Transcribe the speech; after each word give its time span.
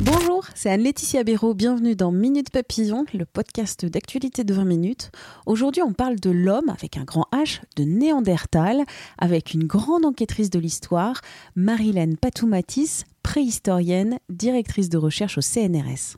Bonjour, 0.00 0.44
c'est 0.56 0.70
Anne-Laetitia 0.70 1.22
Béraud. 1.22 1.54
Bienvenue 1.54 1.94
dans 1.94 2.10
Minute 2.10 2.50
Papillon, 2.50 3.04
le 3.14 3.24
podcast 3.24 3.86
d'actualité 3.86 4.42
de 4.42 4.52
20 4.52 4.64
minutes. 4.64 5.12
Aujourd'hui, 5.46 5.82
on 5.82 5.92
parle 5.92 6.18
de 6.18 6.30
l'homme 6.30 6.68
avec 6.68 6.96
un 6.96 7.04
grand 7.04 7.26
H, 7.32 7.60
de 7.76 7.84
Néandertal, 7.84 8.82
avec 9.18 9.54
une 9.54 9.68
grande 9.68 10.04
enquêtrice 10.04 10.50
de 10.50 10.58
l'histoire, 10.58 11.20
Marilène 11.54 12.16
Patoumatis, 12.16 13.04
préhistorienne, 13.22 14.18
directrice 14.30 14.88
de 14.88 14.98
recherche 14.98 15.38
au 15.38 15.42
CNRS. 15.42 16.16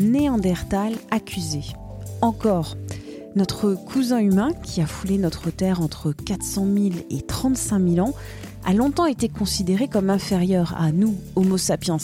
Néandertal 0.00 0.94
accusé. 1.12 1.60
Encore. 2.22 2.74
Notre 3.36 3.74
cousin 3.74 4.18
humain, 4.18 4.52
qui 4.62 4.80
a 4.80 4.86
foulé 4.86 5.18
notre 5.18 5.50
Terre 5.50 5.80
entre 5.80 6.12
400 6.12 6.66
000 6.72 6.86
et 7.10 7.20
35 7.20 7.82
000 7.88 8.06
ans, 8.06 8.14
a 8.64 8.72
longtemps 8.72 9.06
été 9.06 9.28
considéré 9.28 9.88
comme 9.88 10.08
inférieur 10.08 10.72
à 10.78 10.92
nous, 10.92 11.16
Homo 11.34 11.58
sapiens. 11.58 11.96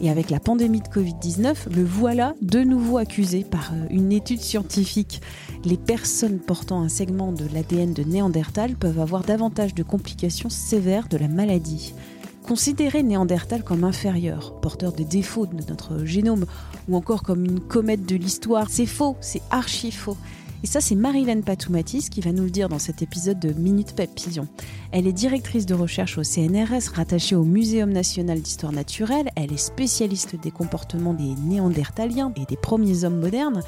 Et 0.00 0.08
avec 0.08 0.30
la 0.30 0.40
pandémie 0.40 0.80
de 0.80 0.88
Covid-19, 0.88 1.70
le 1.76 1.84
voilà 1.84 2.34
de 2.40 2.60
nouveau 2.60 2.96
accusé 2.96 3.44
par 3.44 3.72
euh, 3.74 3.86
une 3.90 4.10
étude 4.10 4.40
scientifique. 4.40 5.20
Les 5.66 5.76
personnes 5.76 6.38
portant 6.38 6.80
un 6.80 6.88
segment 6.88 7.30
de 7.30 7.44
l'ADN 7.52 7.92
de 7.92 8.02
Néandertal 8.02 8.74
peuvent 8.74 9.00
avoir 9.00 9.22
davantage 9.22 9.74
de 9.74 9.82
complications 9.82 10.50
sévères 10.50 11.08
de 11.08 11.18
la 11.18 11.28
maladie. 11.28 11.94
Considérer 12.42 13.02
Néandertal 13.02 13.62
comme 13.62 13.84
inférieur, 13.84 14.58
porteur 14.60 14.92
de 14.92 15.04
défauts 15.04 15.46
de 15.46 15.62
notre 15.68 16.04
génome, 16.06 16.46
ou 16.88 16.96
encore 16.96 17.22
comme 17.22 17.44
une 17.44 17.60
comète 17.60 18.06
de 18.06 18.16
l'histoire, 18.16 18.68
c'est 18.70 18.86
faux, 18.86 19.16
c'est 19.20 19.42
archi 19.50 19.90
faux. 19.90 20.16
Et 20.64 20.66
ça, 20.66 20.80
c'est 20.80 20.94
Marilène 20.94 21.44
Patoumatis 21.44 22.08
qui 22.08 22.22
va 22.22 22.32
nous 22.32 22.44
le 22.44 22.50
dire 22.50 22.70
dans 22.70 22.78
cet 22.78 23.02
épisode 23.02 23.38
de 23.38 23.52
Minute 23.52 23.94
Papillon. 23.94 24.48
Elle 24.92 25.06
est 25.06 25.12
directrice 25.12 25.66
de 25.66 25.74
recherche 25.74 26.16
au 26.16 26.22
CNRS, 26.22 26.94
rattachée 26.94 27.36
au 27.36 27.44
Muséum 27.44 27.90
national 27.90 28.40
d'histoire 28.40 28.72
naturelle. 28.72 29.28
Elle 29.36 29.52
est 29.52 29.58
spécialiste 29.58 30.40
des 30.40 30.50
comportements 30.50 31.12
des 31.12 31.34
Néandertaliens 31.44 32.32
et 32.36 32.46
des 32.46 32.56
premiers 32.56 33.04
hommes 33.04 33.20
modernes. 33.20 33.60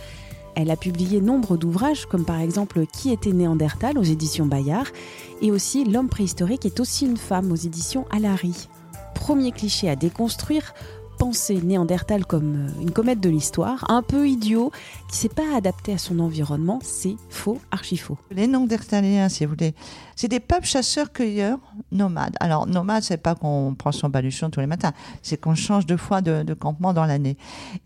Elle 0.54 0.70
a 0.70 0.76
publié 0.76 1.20
nombre 1.20 1.58
d'ouvrages, 1.58 2.06
comme 2.06 2.24
par 2.24 2.40
exemple 2.40 2.86
Qui 2.86 3.12
était 3.12 3.32
Néandertal 3.32 3.98
aux 3.98 4.02
éditions 4.02 4.46
Bayard, 4.46 4.86
et 5.42 5.50
aussi 5.50 5.84
L'homme 5.84 6.08
préhistorique 6.08 6.64
est 6.64 6.80
aussi 6.80 7.04
une 7.04 7.18
femme 7.18 7.52
aux 7.52 7.56
éditions 7.56 8.06
Alary. 8.10 8.68
Premier 9.14 9.52
cliché 9.52 9.90
à 9.90 9.96
déconstruire, 9.96 10.72
penser 11.18 11.60
Néandertal 11.60 12.26
comme 12.26 12.66
euh, 12.68 12.82
une 12.82 12.90
comète 12.90 13.20
de 13.20 13.28
l'histoire, 13.28 13.84
un 13.90 14.02
peu 14.02 14.28
idiot, 14.28 14.70
qui 15.10 15.16
s'est 15.16 15.28
pas 15.28 15.56
adapté 15.56 15.92
à 15.92 15.98
son 15.98 16.18
environnement, 16.18 16.78
c'est 16.82 17.16
faux, 17.28 17.58
archi 17.70 17.96
faux. 17.96 18.18
Les 18.30 18.46
Néandertaliens, 18.46 19.28
si 19.28 19.44
vous 19.44 19.50
voulez, 19.50 19.74
c'est 20.14 20.28
des 20.28 20.40
peuples 20.40 20.66
chasseurs-cueilleurs 20.66 21.58
nomades. 21.92 22.36
Alors, 22.40 22.66
nomade, 22.66 23.02
c'est 23.02 23.16
pas 23.16 23.34
qu'on 23.34 23.74
prend 23.76 23.92
son 23.92 24.08
baluchon 24.08 24.50
tous 24.50 24.60
les 24.60 24.66
matins, 24.66 24.92
c'est 25.22 25.40
qu'on 25.40 25.54
change 25.54 25.86
deux 25.86 25.96
fois 25.96 26.20
de 26.20 26.54
campement 26.54 26.92
dans 26.92 27.04
l'année. 27.04 27.36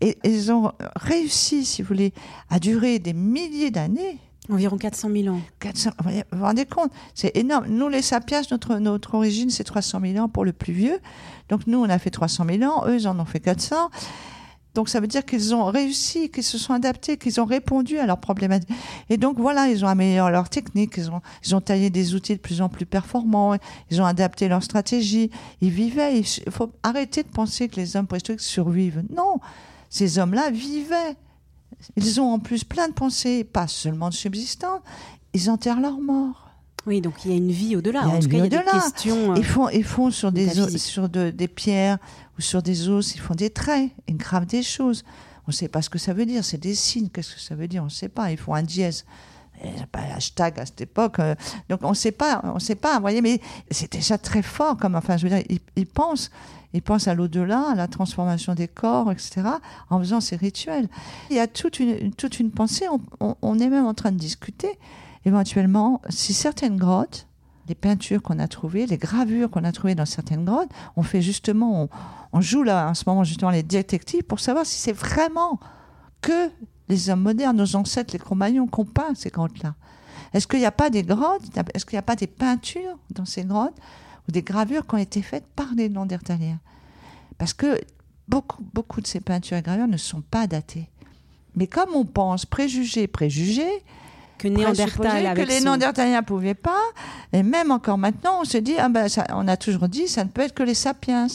Et 0.01 0.17
ils 0.23 0.51
ont 0.51 0.71
réussi, 0.95 1.65
si 1.65 1.81
vous 1.81 1.87
voulez, 1.87 2.13
à 2.49 2.59
durer 2.59 2.99
des 2.99 3.13
milliers 3.13 3.71
d'années. 3.71 4.19
Environ 4.49 4.77
400 4.77 5.09
000 5.15 5.35
ans. 5.35 5.41
400, 5.59 5.91
vous 6.03 6.11
vous 6.31 6.43
rendez 6.43 6.65
compte 6.65 6.91
C'est 7.13 7.35
énorme. 7.37 7.67
Nous, 7.67 7.87
les 7.89 8.01
sapiens, 8.01 8.41
notre, 8.49 8.77
notre 8.77 9.13
origine, 9.13 9.49
c'est 9.51 9.63
300 9.63 9.99
000 10.03 10.17
ans 10.17 10.29
pour 10.29 10.45
le 10.45 10.51
plus 10.51 10.73
vieux. 10.73 10.99
Donc, 11.49 11.67
nous, 11.67 11.77
on 11.77 11.89
a 11.89 11.99
fait 11.99 12.09
300 12.09 12.45
000 12.49 12.63
ans. 12.63 12.87
Eux, 12.87 12.95
ils 12.95 13.07
en 13.07 13.19
ont 13.19 13.25
fait 13.25 13.39
400. 13.39 13.91
Donc, 14.73 14.89
ça 14.89 14.99
veut 14.99 15.07
dire 15.07 15.25
qu'ils 15.25 15.53
ont 15.53 15.65
réussi, 15.65 16.31
qu'ils 16.31 16.43
se 16.43 16.57
sont 16.57 16.73
adaptés, 16.73 17.17
qu'ils 17.17 17.39
ont 17.39 17.45
répondu 17.45 17.99
à 17.99 18.07
leurs 18.07 18.19
problématiques. 18.19 18.69
Et 19.09 19.17
donc, 19.17 19.37
voilà, 19.37 19.67
ils 19.67 19.85
ont 19.85 19.87
amélioré 19.87 20.31
leur 20.31 20.49
technique. 20.49 20.93
Ils 20.97 21.11
ont, 21.11 21.21
ils 21.45 21.55
ont 21.55 21.61
taillé 21.61 21.91
des 21.91 22.15
outils 22.15 22.35
de 22.35 22.41
plus 22.41 22.61
en 22.61 22.69
plus 22.69 22.87
performants. 22.87 23.55
Ils 23.91 24.01
ont 24.01 24.05
adapté 24.05 24.47
leur 24.47 24.63
stratégie. 24.63 25.29
Ils 25.61 25.69
vivaient. 25.69 26.17
Il 26.17 26.51
faut 26.51 26.71
arrêter 26.81 27.21
de 27.21 27.29
penser 27.29 27.69
que 27.69 27.75
les 27.75 27.95
hommes 27.95 28.07
préhistoriques 28.07 28.41
survivent. 28.41 29.03
Non, 29.15 29.39
ces 29.89 30.17
hommes-là 30.17 30.49
vivaient. 30.49 31.15
Ils 31.95 32.21
ont 32.21 32.31
en 32.33 32.39
plus 32.39 32.63
plein 32.63 32.87
de 32.87 32.93
pensées, 32.93 33.43
pas 33.43 33.67
seulement 33.67 34.09
de 34.09 34.13
subsistance, 34.13 34.79
ils 35.33 35.49
enterrent 35.49 35.79
leurs 35.81 35.99
morts. 35.99 36.49
Oui, 36.87 36.99
donc 36.99 37.13
il 37.25 37.31
y 37.31 37.33
a 37.33 37.37
une 37.37 37.51
vie 37.51 37.75
au-delà. 37.75 38.01
Il 38.05 38.09
y 38.09 38.11
a 38.11 38.15
En 38.15 38.19
tout 38.19 38.27
cas, 38.27 38.37
il 38.37 38.39
y 38.39 38.41
a 38.47 38.49
des 38.49 38.55
questions. 38.79 39.31
euh, 39.33 39.35
Ils 39.37 39.45
font, 39.45 39.69
ils 39.69 39.83
font 39.83 40.09
sur, 40.09 40.31
des, 40.31 40.47
os- 40.59 40.77
sur 40.77 41.09
de- 41.09 41.29
des 41.29 41.47
pierres 41.47 41.99
ou 42.37 42.41
sur 42.41 42.63
des 42.63 42.89
os, 42.89 43.13
ils 43.15 43.19
font 43.21 43.35
des 43.35 43.51
traits, 43.51 43.91
ils 44.07 44.17
gravent 44.17 44.47
des 44.47 44.63
choses. 44.63 45.03
On 45.47 45.49
ne 45.49 45.53
sait 45.53 45.67
pas 45.67 45.81
ce 45.83 45.89
que 45.89 45.99
ça 45.99 46.13
veut 46.13 46.25
dire, 46.25 46.43
c'est 46.43 46.57
des 46.57 46.73
signes, 46.75 47.09
qu'est-ce 47.09 47.35
que 47.35 47.39
ça 47.41 47.53
veut 47.55 47.67
dire, 47.67 47.81
on 47.83 47.85
ne 47.85 47.89
sait 47.91 48.09
pas. 48.09 48.31
Ils 48.31 48.37
font 48.37 48.53
un 48.55 48.63
dièse. 48.63 49.05
Il 49.63 49.71
n'y 49.71 49.81
a 49.81 49.87
pas 49.87 49.99
hashtag 50.15 50.59
à 50.59 50.65
cette 50.65 50.81
époque. 50.81 51.19
euh, 51.19 51.35
donc 51.69 51.79
on 51.83 51.89
ne 51.89 51.95
sait 51.95 52.11
pas, 52.11 52.41
on 52.43 52.59
sait 52.59 52.75
pas, 52.75 52.95
vous 52.95 53.01
voyez, 53.01 53.21
mais 53.21 53.39
c'est 53.69 53.91
déjà 53.91 54.17
très 54.17 54.41
fort 54.41 54.77
comme, 54.77 54.95
enfin, 54.95 55.17
je 55.17 55.27
veux 55.27 55.35
dire, 55.35 55.43
ils, 55.75 55.87
pensent, 55.87 56.31
ils 56.73 56.81
pensent 56.81 57.07
à 57.07 57.13
l'au-delà, 57.13 57.71
à 57.71 57.75
la 57.75 57.87
transformation 57.87 58.55
des 58.55 58.67
corps, 58.67 59.11
etc., 59.11 59.41
en 59.89 59.99
faisant 59.99 60.21
ces 60.21 60.35
rituels. 60.35 60.87
Il 61.29 61.35
y 61.35 61.39
a 61.39 61.47
toute 61.47 61.79
une, 61.79 62.13
toute 62.13 62.39
une 62.39 62.51
pensée, 62.51 62.85
on, 63.19 63.59
est 63.59 63.69
même 63.69 63.85
en 63.85 63.93
train 63.93 64.11
de 64.11 64.17
discuter, 64.17 64.79
éventuellement, 65.25 66.01
si 66.09 66.33
certaines 66.33 66.77
grottes, 66.77 67.27
les 67.67 67.75
peintures 67.75 68.21
qu'on 68.21 68.39
a 68.39 68.47
trouvées, 68.47 68.87
les 68.87 68.97
gravures 68.97 69.49
qu'on 69.49 69.63
a 69.63 69.71
trouvées 69.71 69.95
dans 69.95 70.05
certaines 70.05 70.43
grottes, 70.43 70.71
on 70.95 71.03
fait 71.03 71.21
justement, 71.21 71.87
on 72.33 72.41
joue 72.41 72.63
là 72.63 72.89
en 72.89 72.93
ce 72.95 73.03
moment 73.05 73.23
justement 73.23 73.51
les 73.51 73.63
détectives 73.63 74.23
pour 74.23 74.39
savoir 74.39 74.65
si 74.65 74.77
c'est 74.77 74.91
vraiment 74.91 75.59
que 76.21 76.49
les 76.91 77.09
hommes 77.09 77.21
modernes, 77.21 77.57
nos 77.57 77.75
ancêtres, 77.75 78.13
les 78.13 78.19
Cro-Magnons, 78.19 78.67
qui 78.67 78.79
ont 78.79 78.85
peint 78.85 79.13
ces 79.15 79.29
grottes-là. 79.29 79.73
Est-ce 80.33 80.45
qu'il 80.47 80.59
n'y 80.59 80.65
a 80.65 80.71
pas 80.71 80.89
des 80.89 81.03
grottes, 81.03 81.43
est-ce 81.73 81.85
qu'il 81.85 81.95
n'y 81.95 81.99
a 81.99 82.03
pas 82.03 82.15
des 82.15 82.27
peintures 82.27 82.97
dans 83.09 83.25
ces 83.25 83.43
grottes 83.43 83.77
ou 84.27 84.31
des 84.31 84.41
gravures 84.43 84.85
qui 84.87 84.95
ont 84.95 84.99
été 84.99 85.21
faites 85.21 85.45
par 85.55 85.67
les 85.75 85.89
Néandertaliens? 85.89 86.59
Parce 87.37 87.53
que 87.53 87.79
beaucoup, 88.27 88.63
beaucoup 88.73 89.01
de 89.01 89.07
ces 89.07 89.19
peintures 89.19 89.57
et 89.57 89.61
gravures 89.61 89.87
ne 89.87 89.97
sont 89.97 90.21
pas 90.21 90.47
datées. 90.47 90.89
Mais 91.55 91.67
comme 91.67 91.89
on 91.95 92.05
pense 92.05 92.45
préjugés, 92.45 93.07
préjugés, 93.07 93.83
que 94.37 94.47
Néandertal 94.47 95.25
avec 95.27 95.43
que 95.45 95.49
les 95.49 95.59
son- 95.59 95.65
Néandertaliens 95.65 96.23
pouvaient 96.23 96.53
pas, 96.55 96.81
et 97.33 97.43
même 97.43 97.71
encore 97.71 97.97
maintenant, 97.97 98.39
on 98.41 98.45
se 98.45 98.57
dit, 98.57 98.75
ah 98.79 98.89
ben, 98.89 99.07
ça- 99.09 99.27
on 99.33 99.47
a 99.47 99.57
toujours 99.57 99.87
dit, 99.89 100.07
ça 100.07 100.23
ne 100.23 100.29
peut 100.29 100.41
être 100.41 100.53
que 100.55 100.63
les 100.63 100.73
sapiens. 100.75 101.27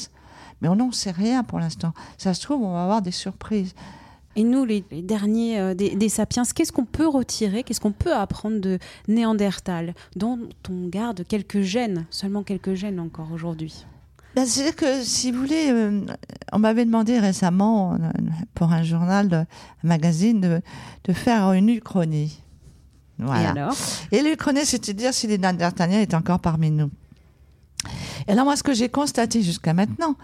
Mais 0.61 0.69
on 0.69 0.77
n'en 0.77 0.91
sait 0.91 1.11
rien 1.11 1.45
pour 1.45 1.59
l'instant. 1.61 1.93
Ça 2.17 2.33
se 2.35 2.41
trouve, 2.41 2.63
on 2.63 2.73
va 2.73 2.83
avoir 2.85 3.03
des 3.03 3.11
surprises. 3.11 3.75
Et 4.37 4.45
nous, 4.45 4.65
les, 4.65 4.85
les 4.91 5.03
derniers 5.03 5.59
euh, 5.59 5.75
des, 5.75 5.97
des 5.97 6.09
sapiens, 6.09 6.43
qu'est-ce 6.55 6.73
qu'on 6.73 6.85
peut 6.85 7.09
retirer 7.09 7.63
Qu'est-ce 7.63 7.81
qu'on 7.81 7.93
peut 7.93 8.15
apprendre 8.15 8.61
de 8.61 8.79
Néandertal, 9.09 9.95
dont 10.15 10.39
on 10.71 10.89
garde 10.89 11.25
quelques 11.27 11.63
gènes, 11.63 12.07
seulement 12.11 12.43
quelques 12.43 12.75
gènes 12.75 13.01
encore 13.01 13.33
aujourd'hui? 13.33 13.87
Ben, 14.35 14.45
C'est-à-dire 14.45 14.77
que, 14.77 15.03
si 15.03 15.33
vous 15.33 15.41
voulez, 15.41 15.71
euh, 15.71 16.03
on 16.53 16.59
m'avait 16.59 16.85
demandé 16.85 17.19
récemment, 17.19 17.95
euh, 17.95 17.99
pour 18.55 18.73
un 18.73 18.83
journal, 18.83 19.33
un 19.33 19.89
magazine, 19.89 20.41
de, 20.41 20.61
de 21.05 21.13
faire 21.15 21.53
une 21.53 21.71
uchronie. 21.71 22.43
Voilà. 23.19 23.43
Et 23.43 23.47
alors? 23.47 23.75
Et 24.13 24.23
l'Uchronie, 24.23 24.67
c'était 24.67 24.93
de 24.93 24.99
dire 24.99 25.15
si 25.15 25.27
les 25.27 25.39
Néandertaliens 25.39 26.01
étaient 26.01 26.15
encore 26.15 26.41
parmi 26.41 26.71
nous. 26.71 26.91
Et 28.29 28.35
là, 28.35 28.45
moi, 28.45 28.57
ce 28.57 28.63
que 28.63 28.75
j'ai 28.75 28.91
constaté 28.91 29.41
jusqu'à 29.41 29.73
maintenant, 29.73 30.17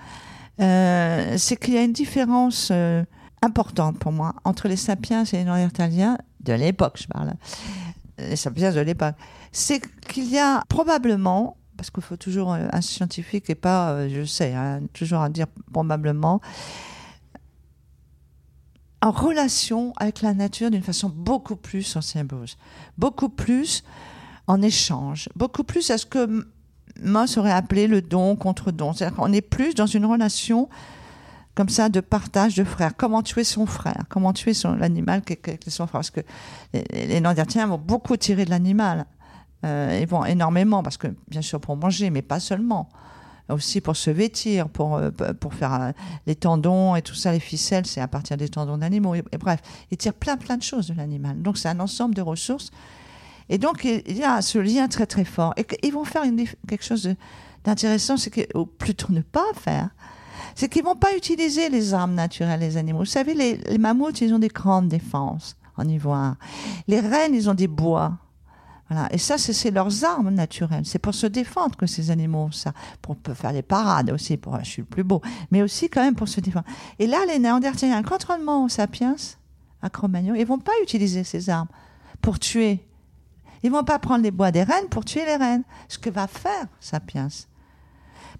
euh, 0.61 1.37
c'est 1.38 1.56
qu'il 1.56 1.73
y 1.75 1.79
a 1.79 1.82
une 1.82 1.93
différence 1.93 2.69
euh, 2.70 3.03
importante 3.43 3.99
pour 3.99 4.12
moi 4.12 4.35
entre 4.44 4.69
les 4.69 4.77
sapiens 4.77 5.25
et 5.25 5.37
les 5.37 5.44
Néandertaliens 5.44 6.19
de 6.41 6.53
l'époque, 6.53 6.99
je 7.00 7.06
parle. 7.09 7.35
Les 8.19 8.37
sapiens 8.37 8.73
de 8.73 8.81
l'époque. 8.81 9.15
C'est 9.50 9.81
qu'il 10.09 10.31
y 10.31 10.39
a 10.39 10.62
probablement, 10.69 11.56
parce 11.77 11.91
qu'il 11.91 12.03
faut 12.03 12.17
toujours 12.17 12.53
euh, 12.53 12.67
un 12.73 12.81
scientifique 12.81 13.50
et 13.50 13.55
pas, 13.55 13.91
euh, 13.91 14.09
je 14.09 14.25
sais, 14.25 14.55
hein, 14.55 14.81
toujours 14.93 15.21
à 15.21 15.29
dire 15.29 15.47
probablement, 15.73 16.41
en 19.03 19.11
relation 19.11 19.93
avec 19.99 20.23
la 20.23 20.33
nature 20.33 20.71
d'une 20.71 20.83
façon 20.83 21.09
beaucoup 21.09 21.56
plus 21.56 21.99
symbiose, 22.00 22.56
beaucoup 22.97 23.29
plus 23.29 23.83
en 24.47 24.62
échange, 24.62 25.29
beaucoup 25.35 25.65
plus 25.65 25.91
à 25.91 25.99
ce 25.99 26.06
que 26.06 26.47
Moss 27.03 27.37
aurait 27.37 27.53
appelé 27.53 27.89
le 27.89 28.00
don 28.00 28.37
contre 28.37 28.71
don. 28.71 28.93
C'est-à-dire 28.93 29.17
qu'on 29.17 29.33
est 29.33 29.41
plus 29.41 29.75
dans 29.75 29.87
une 29.87 30.06
relation 30.06 30.69
comme 31.54 31.69
ça 31.69 31.88
de 31.88 32.00
partage 32.00 32.54
de 32.54 32.64
frères. 32.64 32.93
Comment 32.96 33.22
tuer 33.22 33.44
son 33.44 33.66
frère? 33.66 34.04
Comment 34.08 34.32
tuer 34.32 34.54
son 34.54 34.75
l'animal 34.75 35.22
qui 35.22 35.34
est 35.34 35.70
son 35.70 35.87
frère? 35.87 36.00
Parce 36.00 36.10
que 36.10 36.20
les, 36.72 36.84
les 36.93 37.20
Néandertaliens 37.20 37.66
vont 37.66 37.78
beaucoup 37.78 38.16
tirer 38.16 38.44
de 38.44 38.50
l'animal. 38.50 39.06
Euh, 39.64 39.99
ils 40.00 40.08
vont 40.08 40.25
énormément, 40.25 40.82
parce 40.82 40.96
que 40.96 41.08
bien 41.28 41.43
sûr 41.43 41.60
pour 41.60 41.76
manger, 41.76 42.10
mais 42.10 42.22
pas 42.22 42.40
seulement. 42.40 42.88
Aussi 43.49 43.81
pour 43.81 43.96
se 43.96 44.10
vêtir, 44.10 44.69
pour, 44.69 44.96
euh, 44.96 45.10
pour 45.10 45.52
faire 45.52 45.75
euh, 45.75 45.93
les 46.26 46.37
tendons 46.37 46.96
et 46.96 47.02
tout 47.02 47.14
ça, 47.14 47.32
les 47.32 47.40
ficelles, 47.40 47.87
c'est 47.87 48.00
à 48.00 48.08
partir 48.08 48.37
des 48.37 48.48
tendons 48.48 48.78
d'animaux. 48.78 49.14
Et, 49.14 49.22
bref, 49.38 49.60
ils 49.90 49.98
tirent 49.98 50.14
plein 50.14 50.37
plein 50.37 50.56
de 50.56 50.62
choses 50.62 50.87
de 50.87 50.94
l'animal. 50.94 51.43
Donc 51.43 51.58
c'est 51.58 51.69
un 51.69 51.81
ensemble 51.81 52.14
de 52.14 52.22
ressources. 52.22 52.70
Et 53.48 53.58
donc 53.58 53.84
il 53.84 54.16
y 54.16 54.25
a 54.25 54.40
ce 54.40 54.58
lien 54.58 54.88
très 54.88 55.06
très 55.06 55.25
fort. 55.25 55.52
Et 55.56 55.66
ils 55.82 55.93
vont 55.93 56.05
faire 56.05 56.22
quelque 56.66 56.84
chose 56.84 57.14
d'intéressant, 57.64 58.16
c'est 58.16 58.31
que, 58.31 58.40
ou 58.56 58.64
plutôt 58.64 59.12
ne 59.12 59.20
pas 59.20 59.44
faire, 59.55 59.90
c'est 60.54 60.69
qu'ils 60.69 60.84
vont 60.84 60.96
pas 60.96 61.16
utiliser 61.16 61.69
les 61.69 61.94
armes 61.94 62.14
naturelles 62.14 62.60
des 62.60 62.76
animaux. 62.76 63.00
Vous 63.00 63.04
savez, 63.04 63.34
les, 63.34 63.78
mammouths, 63.78 64.20
ils 64.20 64.34
ont 64.34 64.38
des 64.38 64.49
grandes 64.49 64.88
défenses 64.88 65.56
en 65.76 65.88
ivoire. 65.88 66.37
Les 66.88 67.00
rennes, 67.00 67.34
ils 67.34 67.49
ont 67.49 67.54
des 67.54 67.69
bois. 67.69 68.19
Voilà. 68.90 69.08
Et 69.12 69.19
ça, 69.19 69.38
c'est 69.38 69.70
leurs 69.70 70.04
armes 70.04 70.31
naturelles. 70.31 70.84
C'est 70.84 70.99
pour 70.99 71.14
se 71.14 71.26
défendre 71.26 71.76
que 71.76 71.87
ces 71.87 72.10
animaux 72.10 72.44
ont 72.44 72.52
ça. 72.52 72.72
Pour 73.00 73.16
faire 73.34 73.52
des 73.52 73.62
parades 73.62 74.10
aussi, 74.10 74.37
pour 74.37 74.58
je 74.60 74.69
suis 74.69 74.82
le 74.82 74.87
plus 74.87 75.04
beau. 75.04 75.22
Mais 75.50 75.62
aussi 75.62 75.88
quand 75.88 76.02
même 76.02 76.14
pour 76.14 76.28
se 76.28 76.40
défendre. 76.40 76.66
Et 76.98 77.06
là, 77.06 77.19
les 77.26 77.38
Néandertaliens, 77.38 78.02
contrairement 78.02 78.64
aux 78.64 78.69
sapiens, 78.69 79.16
à 79.81 79.90
Cro-Magnon, 79.90 80.34
ils 80.34 80.46
vont 80.46 80.58
pas 80.58 80.72
utiliser 80.82 81.25
ces 81.25 81.48
armes 81.50 81.69
pour 82.20 82.38
tuer. 82.38 82.87
Ils 83.62 83.70
vont 83.70 83.84
pas 83.84 83.98
prendre 83.98 84.22
les 84.22 84.31
bois 84.31 84.50
des 84.50 84.62
rennes 84.62 84.88
pour 84.88 85.05
tuer 85.05 85.25
les 85.25 85.37
rennes. 85.37 85.64
Ce 85.88 85.98
que 85.98 86.10
va 86.10 86.26
faire 86.26 86.66
Sapiens, 86.81 87.28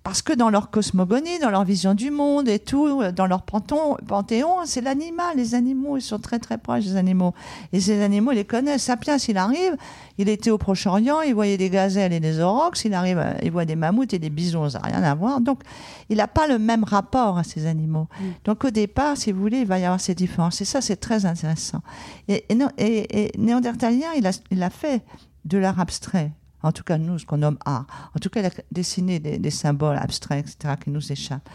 parce 0.03 0.21
que 0.21 0.33
dans 0.33 0.51
leur 0.51 0.71
cosmogonie, 0.71 1.39
dans 1.39 1.51
leur 1.51 1.65
vision 1.65 1.95
du 1.95 2.11
monde 2.11 2.49
et 2.49 2.59
tout, 2.59 3.03
dans 3.13 3.27
leur 3.27 3.43
panthéon, 3.43 4.59
c'est 4.65 4.81
l'animal. 4.81 5.37
Les 5.37 5.55
animaux, 5.55 5.97
ils 5.97 6.03
sont 6.03 6.19
très 6.19 6.41
très 6.41 6.59
proches 6.59 6.85
des 6.85 6.97
animaux. 6.97 7.35
Et 7.73 7.81
ces 7.81 8.03
animaux, 8.03 8.33
ils 8.33 8.37
les 8.37 8.45
connaissent. 8.45 8.83
Sapiens, 8.83 9.17
il 9.17 9.37
arrive, 9.37 9.77
il 10.19 10.29
était 10.29 10.51
au 10.51 10.59
Proche-Orient, 10.59 11.21
il 11.21 11.35
voyait 11.35 11.57
des 11.57 11.71
gazelles 11.71 12.13
et 12.13 12.19
des 12.19 12.41
aurochs, 12.41 12.85
il 12.85 12.95
arrive, 12.95 13.25
il 13.43 13.53
voit 13.53 13.65
des 13.65 13.77
mammouths 13.77 14.13
et 14.13 14.19
des 14.19 14.31
bisons, 14.31 14.69
ça 14.69 14.81
n'a 14.81 14.87
rien 14.87 15.03
à 15.05 15.15
voir. 15.15 15.41
Donc, 15.41 15.61
il 16.09 16.17
n'a 16.17 16.29
pas 16.29 16.49
le 16.49 16.59
même 16.59 16.83
rapport 16.83 17.39
à 17.39 17.45
ces 17.45 17.67
animaux. 17.67 18.09
Mm. 18.21 18.25
Donc, 18.45 18.65
au 18.65 18.71
départ, 18.71 19.17
si 19.17 19.31
vous 19.31 19.41
voulez, 19.41 19.61
il 19.61 19.67
va 19.67 19.79
y 19.79 19.85
avoir 19.85 20.01
ces 20.01 20.17
différences. 20.17 20.61
Et 20.61 20.65
ça, 20.65 20.81
c'est 20.81 20.97
très 20.97 21.27
intéressant. 21.27 21.81
Et, 22.27 22.45
et, 22.79 23.33
Néandertalien, 23.39 24.09
il 24.17 24.27
a, 24.27 24.33
il 24.51 24.63
a 24.63 24.71
fait 24.71 25.05
de 25.45 25.59
l'art 25.59 25.79
abstrait 25.79 26.33
en 26.62 26.73
tout 26.73 26.85
cas 26.85 26.99
nous, 26.99 27.19
ce 27.19 27.26
qu'on 27.26 27.38
nomme 27.38 27.59
art. 27.64 27.87
En 28.14 28.19
tout 28.19 28.31
cas, 28.31 28.41
il 28.41 28.47
a 28.47 28.50
dessiné 28.70 29.19
des, 29.19 29.50
symboles 29.50 29.97
abstraits, 29.97 30.47
etc., 30.47 30.75
qui 30.82 30.91
nous 30.91 31.12
échappent. 31.12 31.49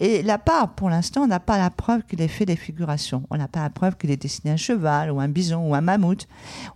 Et 0.00 0.22
là 0.22 0.38
part, 0.38 0.74
pour 0.74 0.90
l'instant, 0.90 1.22
on 1.22 1.26
n'a 1.28 1.40
pas 1.40 1.58
la 1.58 1.70
preuve 1.70 2.02
qu'il 2.02 2.20
ait 2.20 2.28
fait 2.28 2.46
des 2.46 2.56
figurations. 2.56 3.24
On 3.30 3.36
n'a 3.36 3.46
pas 3.46 3.60
la 3.60 3.70
preuve 3.70 3.96
qu'il 3.96 4.10
ait 4.10 4.16
dessiné 4.16 4.52
un 4.52 4.56
cheval 4.56 5.10
ou 5.12 5.20
un 5.20 5.28
bison 5.28 5.68
ou 5.68 5.74
un 5.74 5.80
mammouth. 5.80 6.26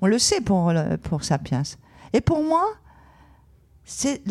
On 0.01 0.07
le 0.07 0.19
sait 0.19 0.41
pour, 0.41 0.73
pour 1.03 1.25
Sapiens. 1.25 1.63
Et 2.13 2.21
pour 2.21 2.45
moi, 2.45 2.65
c'est 3.85 4.23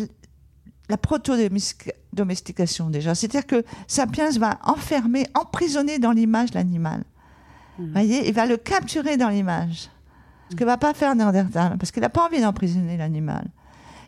la 0.88 0.96
proto-domestication 0.96 2.90
déjà. 2.90 3.14
C'est-à-dire 3.14 3.46
que 3.46 3.64
Sapiens 3.86 4.30
va 4.38 4.58
enfermer, 4.64 5.26
emprisonner 5.34 5.98
dans 5.98 6.12
l'image 6.12 6.54
l'animal. 6.54 7.04
Vous 7.78 7.86
mmh. 7.86 7.92
voyez, 7.92 8.28
il 8.28 8.34
va 8.34 8.46
le 8.46 8.56
capturer 8.56 9.16
dans 9.16 9.28
l'image. 9.28 9.90
Ce 10.50 10.56
que 10.56 10.64
va 10.64 10.76
pas 10.76 10.94
faire 10.94 11.14
Néandertal, 11.14 11.76
parce 11.78 11.90
qu'il 11.90 12.02
n'a 12.02 12.08
pas 12.08 12.24
envie 12.26 12.40
d'emprisonner 12.40 12.96
l'animal. 12.96 13.48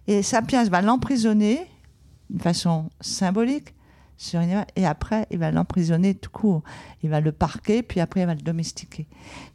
Et 0.07 0.23
Sapiens 0.23 0.65
va 0.65 0.81
l'emprisonner 0.81 1.67
d'une 2.31 2.41
façon 2.41 2.91
symbolique 3.01 3.75
sur 4.17 4.41
et 4.77 4.87
après 4.87 5.27
il 5.31 5.39
va 5.39 5.51
l'emprisonner 5.51 6.15
tout 6.15 6.31
court. 6.31 6.63
Il 7.03 7.11
va 7.11 7.21
le 7.21 7.33
parquer, 7.33 7.83
puis 7.83 8.01
après 8.01 8.21
il 8.21 8.27
va 8.27 8.35
le 8.35 8.43
domestiquer. 8.43 9.07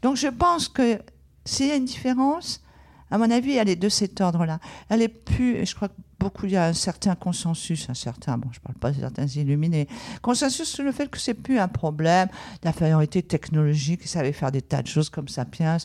Donc 0.01 0.15
je 0.15 0.27
pense 0.27 0.69
que 0.69 1.00
s'il 1.45 1.68
y 1.68 1.71
a 1.71 1.75
une 1.75 1.85
différence, 1.85 2.63
à 3.11 3.17
mon 3.17 3.29
avis, 3.29 3.53
elle 3.53 3.69
est 3.69 3.75
de 3.75 3.89
cet 3.89 4.21
ordre-là. 4.21 4.59
Elle 4.89 5.01
est 5.01 5.07
plus, 5.07 5.65
je 5.65 5.75
crois 5.75 5.89
que 5.89 5.94
beaucoup, 6.19 6.45
il 6.45 6.53
y 6.53 6.57
a 6.57 6.65
un 6.65 6.73
certain 6.73 7.15
consensus, 7.15 7.89
un 7.89 7.94
certain, 7.94 8.38
bon, 8.38 8.50
je 8.51 8.59
ne 8.59 8.63
parle 8.63 8.75
pas 8.75 8.91
de 8.91 9.00
certains 9.00 9.27
illuminés, 9.27 9.88
consensus 10.21 10.67
sur 10.67 10.83
le 10.83 10.91
fait 10.91 11.09
que 11.09 11.19
c'est 11.19 11.33
plus 11.33 11.59
un 11.59 11.67
problème 11.67 12.29
d'infériorité 12.61 13.21
technologique, 13.21 14.01
il 14.03 14.07
savait 14.07 14.31
faire 14.31 14.51
des 14.51 14.61
tas 14.61 14.81
de 14.81 14.88
choses 14.88 15.09
comme 15.09 15.27
Sapiens, 15.27 15.77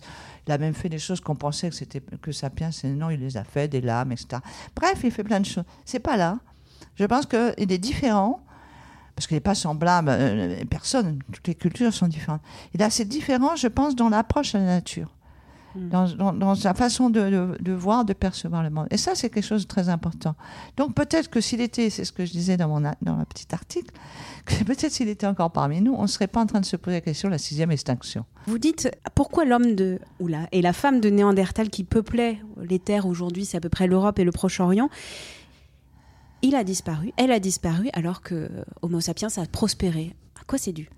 il 0.47 0.53
a 0.53 0.59
même 0.59 0.75
fait 0.75 0.89
des 0.89 0.99
choses 0.99 1.21
qu'on 1.21 1.35
pensait 1.35 1.69
que 1.69 1.75
c'était 1.75 2.01
que 2.01 2.33
Sapiens, 2.33 2.71
et 2.85 2.89
non, 2.89 3.11
il 3.11 3.21
les 3.21 3.37
a 3.37 3.45
fait, 3.45 3.69
des 3.69 3.81
lames, 3.81 4.13
etc. 4.13 4.41
Bref, 4.77 5.01
il 5.03 5.11
fait 5.11 5.25
plein 5.25 5.41
de 5.41 5.47
choses. 5.47 5.65
C'est 5.85 5.99
pas 5.99 6.17
là. 6.17 6.39
Je 6.95 7.05
pense 7.05 7.27
qu'il 7.27 7.73
est 7.73 7.79
différent, 7.79 8.41
parce 9.15 9.27
qu'il 9.27 9.37
n'est 9.37 9.41
pas 9.41 9.57
semblable, 9.57 10.09
euh, 10.11 10.65
personne, 10.71 11.19
toutes 11.33 11.49
les 11.49 11.57
cultures 11.57 11.93
sont 11.93 12.07
différentes. 12.07 12.43
Il 12.75 12.81
est 12.81 12.85
assez 12.85 13.05
différent, 13.05 13.57
je 13.57 13.67
pense, 13.67 13.97
dans 13.97 14.09
l'approche 14.09 14.55
à 14.55 14.59
la 14.59 14.67
nature. 14.67 15.11
Mm. 15.79 16.39
dans, 16.39 16.55
sa 16.55 16.75
façon 16.75 17.11
de, 17.11 17.73
voir, 17.73 18.05
de 18.05 18.13
percevoir 18.13 18.63
le 18.63 18.71
monde. 18.71 18.87
Et 18.91 18.97
ça, 18.97 19.15
c'est 19.15 19.31
quelque 19.31 19.45
chose 19.45 19.63
de 19.63 19.69
très 19.69 19.89
important. 19.89 20.35
Donc 20.77 20.95
peut-être 20.95 21.31
que 21.31 21.41
s'il 21.41 21.61
était, 21.61 21.91
c'est 21.91 22.05
ce 22.05 22.13
que 22.13 22.25
je 22.25 22.33
disais 22.33 22.57
dans 22.57 22.69
mon 22.69 22.81
dans 23.03 23.17
le 23.17 23.25
petit 23.25 23.47
article, 23.53 23.93
que 24.45 24.65
peut-être 24.65 24.93
s'il 24.93 25.09
était 25.09 25.27
encore 25.27 25.53
parmi 25.53 25.81
nous, 25.81 25.95
on 25.95 26.03
ne 26.03 26.07
serait 26.07 26.27
pas 26.27 26.41
en 26.41 26.47
train 26.47 26.61
de 26.61 26.67
se 26.67 26.77
poser 26.77 26.97
la 26.97 27.01
question 27.01 27.29
de 27.29 27.33
la 27.33 27.39
sixième 27.39 27.71
extinction. 27.71 28.25
Vous 28.47 28.59
dites, 28.59 28.91
pourquoi 29.15 29.45
l'homme 29.45 29.75
de, 29.75 30.01
oula, 30.21 30.49
et 30.53 30.63
la 30.63 30.73
femme 30.73 31.01
de 31.01 31.11
Néandertal 31.11 31.71
qui 31.71 31.85
peuplait 31.85 32.41
les 32.63 32.79
terres 32.79 33.07
aujourd'hui, 33.07 33.45
c'est 33.45 33.57
à 33.57 33.61
peu 33.61 33.69
près 33.69 33.87
l'Europe 33.87 34.19
et 34.19 34.25
le 34.25 34.33
Proche-Orient, 34.33 34.89
il 36.43 36.55
a 36.55 36.63
disparu, 36.63 37.13
elle 37.17 37.33
a 37.33 37.41
disparu, 37.41 37.89
alors 37.93 38.23
que 38.23 38.49
Homo 38.83 39.01
sapiens 39.01 39.29
a 39.37 39.47
prospéré 39.47 40.15
quoi 40.49 40.59
c'est 40.59 40.73
dû? 40.73 40.89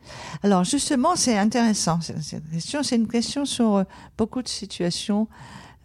Alors 0.43 0.65
justement, 0.65 1.17
c'est 1.17 1.37
intéressant 1.37 2.01
cette 2.01 2.49
question. 2.51 2.83
C'est 2.83 2.97
une 2.97 3.09
question 3.09 3.45
sur 3.45 3.77
euh, 3.77 3.85
beaucoup 4.17 4.43
de 4.43 4.49
situations. 4.49 5.29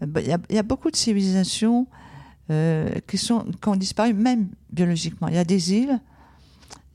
Euh, 0.02 0.06
bah, 0.06 0.22
il 0.22 0.56
y, 0.56 0.58
a, 0.58 0.64
beaucoup 0.64 0.92
de 0.92 0.96
civilisations 0.96 1.88
euh, 2.52 2.90
qui, 3.08 3.18
sont, 3.18 3.44
qui 3.44 3.68
ont 3.68 3.76
disparu, 3.76 4.14
même 4.14 4.48
biologiquement. 4.72 5.28
Il 5.28 5.36
y 5.36 5.40
a 5.40 5.44
des 5.44 5.74
îles, 5.74 6.00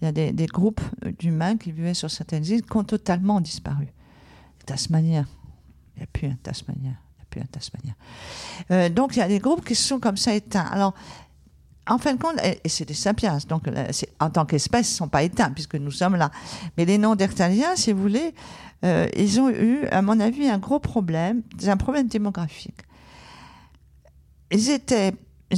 il 0.00 0.04
y 0.06 0.08
a 0.08 0.12
des, 0.12 0.46
groupes 0.46 0.80
d'humains 1.18 1.58
qui 1.58 1.72
vivaient 1.72 1.92
sur 1.92 2.10
certaines 2.10 2.46
îles 2.46 2.62
qui 2.62 2.76
ont 2.76 2.84
totalement 2.84 3.40
disparu. 3.40 3.88
Tasmania, 4.64 5.24
il 5.96 5.98
n'y 5.98 6.04
a 6.04 6.06
plus 6.06 6.28
un 6.28 6.36
Tasmanien. 6.42 6.78
Il 6.82 7.18
n'y 7.18 7.22
a 7.22 7.26
plus 7.28 7.40
un 7.40 7.46
Tasmanien. 7.50 8.88
donc 8.90 9.16
il 9.16 9.18
y 9.18 9.22
a 9.22 9.28
des 9.28 9.40
groupes 9.40 9.64
qui 9.64 9.74
sont 9.74 9.98
comme 9.98 10.16
ça 10.16 10.34
éteints. 10.34 10.68
Alors 10.70 10.94
en 11.88 11.98
fin 11.98 12.14
de 12.14 12.20
compte, 12.20 12.36
et 12.44 12.68
c'est 12.68 12.84
des 12.84 12.94
sapiens, 12.94 13.38
donc 13.48 13.66
euh, 13.66 13.86
en 14.20 14.30
tant 14.30 14.44
qu'espèce, 14.44 14.90
ils 14.90 14.94
ne 14.94 14.98
sont 14.98 15.08
pas 15.08 15.22
éteints 15.22 15.50
puisque 15.50 15.74
nous 15.74 15.90
sommes 15.90 16.16
là. 16.16 16.30
Mais 16.76 16.84
les 16.84 16.98
Néandertaliens, 16.98 17.74
si 17.74 17.92
vous 17.92 18.02
voulez, 18.02 18.34
euh, 18.84 19.08
ils 19.16 19.40
ont 19.40 19.48
eu, 19.48 19.86
à 19.86 20.02
mon 20.02 20.20
avis, 20.20 20.48
un 20.48 20.58
gros 20.58 20.78
problème, 20.78 21.42
un 21.66 21.76
problème 21.76 22.06
démographique. 22.06 22.80
Ils, 24.50 24.70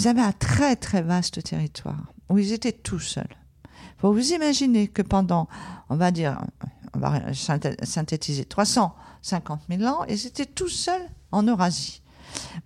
avaient 0.06 0.20
un 0.20 0.32
très 0.32 0.76
très 0.76 1.02
vaste 1.02 1.42
territoire 1.42 2.12
où 2.28 2.38
ils 2.38 2.52
étaient 2.52 2.72
tout 2.72 3.00
seuls. 3.00 3.36
Faut 3.98 4.12
vous 4.12 4.32
imaginer 4.32 4.88
que 4.88 5.02
pendant, 5.02 5.48
on 5.88 5.96
va 5.96 6.10
dire, 6.10 6.40
on 6.94 6.98
va 6.98 7.32
synthétiser, 7.34 8.44
350 8.44 9.60
000 9.68 9.82
ans, 9.84 10.04
ils 10.08 10.26
étaient 10.26 10.46
tout 10.46 10.68
seuls 10.68 11.08
en 11.30 11.42
Eurasie. 11.42 12.01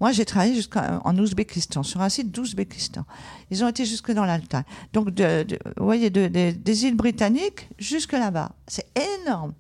Moi, 0.00 0.12
j'ai 0.12 0.25
travaillé 0.25 0.54
jusqu'en 0.54 1.16
Ouzbékistan, 1.16 1.82
sur 1.82 2.00
un 2.00 2.08
site 2.08 2.30
d'Ouzbékistan. 2.30 3.04
Ils 3.50 3.64
ont 3.64 3.68
été 3.68 3.85
jusque 3.85 4.12
dans 4.12 4.25
l'Altaï. 4.25 4.62
Donc, 4.92 5.08
vous 5.18 5.85
voyez, 5.85 6.11
des 6.11 6.85
îles 6.85 6.96
britanniques 6.96 7.68
jusque 7.78 8.12
là-bas. 8.12 8.52
C'est 8.66 8.87
énorme. 9.23 9.54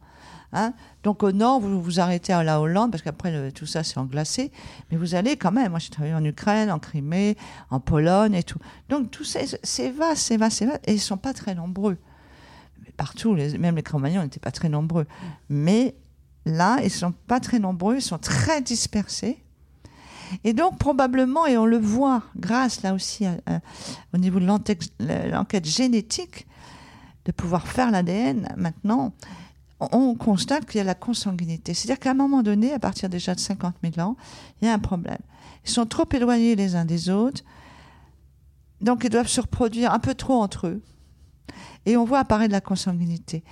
Hein. 0.52 0.72
Donc 1.02 1.22
au 1.22 1.32
nord, 1.32 1.60
vous 1.60 1.82
vous 1.82 2.00
arrêtez 2.00 2.32
à 2.32 2.42
la 2.42 2.60
Hollande, 2.60 2.90
parce 2.90 3.02
qu'après 3.02 3.50
tout 3.52 3.66
ça 3.66 3.82
c'est 3.82 3.98
englacé, 3.98 4.52
mais 4.90 4.96
vous 4.96 5.14
allez 5.14 5.36
quand 5.36 5.52
même. 5.52 5.70
Moi 5.70 5.78
j'ai 5.78 5.90
travaillé 5.90 6.14
en 6.14 6.24
Ukraine, 6.24 6.70
en 6.70 6.78
Crimée, 6.78 7.36
en 7.70 7.80
Pologne 7.80 8.34
et 8.34 8.42
tout. 8.42 8.58
Donc 8.88 9.10
tout 9.10 9.24
ça, 9.24 9.40
c'est 9.62 9.90
vaste, 9.90 10.22
c'est 10.22 10.36
vaste, 10.36 10.58
c'est 10.58 10.66
vaste, 10.66 10.82
et 10.86 10.92
ils 10.92 10.96
ne 10.96 11.00
sont 11.00 11.16
pas 11.16 11.34
très 11.34 11.54
nombreux. 11.54 11.98
partout, 12.96 13.34
même 13.34 13.76
les 13.76 13.82
cro 13.82 14.00
n'étaient 14.00 14.40
pas 14.40 14.50
très 14.50 14.68
nombreux. 14.68 15.06
Mais 15.48 15.94
là, 16.44 16.78
ils 16.80 16.84
ne 16.84 16.88
sont 16.90 17.12
pas 17.12 17.40
très 17.40 17.58
nombreux, 17.58 17.96
ils 17.96 18.02
sont 18.02 18.18
très 18.18 18.60
dispersés. 18.60 19.44
Et 20.44 20.52
donc, 20.52 20.78
probablement, 20.78 21.46
et 21.46 21.56
on 21.56 21.66
le 21.66 21.78
voit 21.78 22.22
grâce 22.36 22.82
là 22.82 22.94
aussi 22.94 23.26
au 24.14 24.18
niveau 24.18 24.40
de 24.40 24.46
l'enquête 24.46 25.64
génétique, 25.64 26.46
de 27.24 27.32
pouvoir 27.32 27.66
faire 27.66 27.90
l'ADN 27.90 28.48
maintenant, 28.56 29.12
on 29.80 30.14
constate 30.14 30.64
qu'il 30.64 30.78
y 30.78 30.80
a 30.80 30.84
la 30.84 30.94
consanguinité. 30.94 31.74
C'est-à-dire 31.74 31.98
qu'à 32.00 32.12
un 32.12 32.14
moment 32.14 32.42
donné, 32.42 32.72
à 32.72 32.78
partir 32.78 33.08
déjà 33.08 33.34
de 33.34 33.40
50 33.40 33.74
000 33.82 34.08
ans, 34.08 34.16
il 34.60 34.68
y 34.68 34.70
a 34.70 34.74
un 34.74 34.78
problème. 34.78 35.18
Ils 35.64 35.70
sont 35.70 35.86
trop 35.86 36.08
éloignés 36.12 36.56
les 36.56 36.76
uns 36.76 36.84
des 36.84 37.10
autres, 37.10 37.42
donc 38.80 39.04
ils 39.04 39.10
doivent 39.10 39.28
se 39.28 39.40
reproduire 39.40 39.92
un 39.92 39.98
peu 39.98 40.14
trop 40.14 40.40
entre 40.40 40.68
eux. 40.68 40.82
Et 41.86 41.96
on 41.96 42.04
voit 42.04 42.18
apparaître 42.18 42.48
de 42.48 42.52
la 42.52 42.60
consanguinité. 42.60 43.42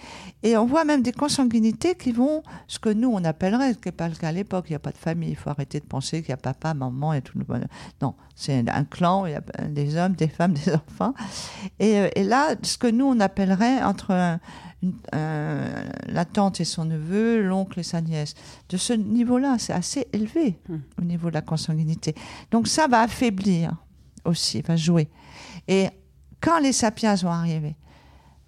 Et 0.42 0.56
on 0.56 0.66
voit 0.66 0.84
même 0.84 1.02
des 1.02 1.12
consanguinités 1.12 1.94
qui 1.94 2.12
vont, 2.12 2.42
ce 2.66 2.78
que 2.78 2.88
nous, 2.90 3.08
on 3.10 3.24
appellerait, 3.24 3.72
ce 3.74 3.78
qui 3.78 3.88
n'est 3.88 3.92
pas 3.92 4.08
le 4.08 4.14
cas 4.16 4.28
à 4.28 4.32
l'époque, 4.32 4.66
il 4.68 4.72
n'y 4.72 4.76
a 4.76 4.80
pas 4.80 4.90
de 4.92 4.98
famille, 4.98 5.30
il 5.30 5.36
faut 5.36 5.50
arrêter 5.50 5.80
de 5.80 5.86
penser 5.86 6.20
qu'il 6.20 6.30
y 6.30 6.32
a 6.32 6.36
papa, 6.36 6.74
maman 6.74 7.12
et 7.14 7.22
tout 7.22 7.38
le 7.38 7.44
monde. 7.48 7.66
Non, 8.02 8.14
c'est 8.34 8.68
un 8.68 8.84
clan, 8.84 9.24
il 9.26 9.32
y 9.32 9.34
a 9.36 9.40
des 9.68 9.96
hommes, 9.96 10.14
des 10.14 10.28
femmes, 10.28 10.52
des 10.64 10.74
enfants. 10.74 11.14
Et, 11.78 11.98
euh, 12.00 12.08
et 12.16 12.24
là, 12.24 12.56
ce 12.62 12.76
que 12.76 12.88
nous, 12.88 13.06
on 13.06 13.20
appellerait 13.20 13.82
entre 13.82 14.10
un- 14.10 14.40
la 15.12 16.24
tante 16.24 16.60
et 16.60 16.64
son 16.64 16.84
neveu, 16.84 17.42
l'oncle 17.42 17.80
et 17.80 17.82
sa 17.82 18.00
nièce. 18.00 18.34
De 18.68 18.76
ce 18.76 18.92
niveau-là, 18.92 19.56
c'est 19.58 19.72
assez 19.72 20.06
élevé 20.12 20.58
Hmm. 20.68 20.78
au 21.00 21.04
niveau 21.04 21.28
de 21.30 21.34
la 21.34 21.40
consanguinité. 21.42 22.14
Donc 22.50 22.68
ça 22.68 22.86
va 22.86 23.00
affaiblir 23.00 23.72
aussi, 24.24 24.60
va 24.62 24.76
jouer. 24.76 25.08
Et 25.68 25.88
quand 26.40 26.58
les 26.58 26.72
sapiens 26.72 27.14
vont 27.14 27.30
arriver, 27.30 27.76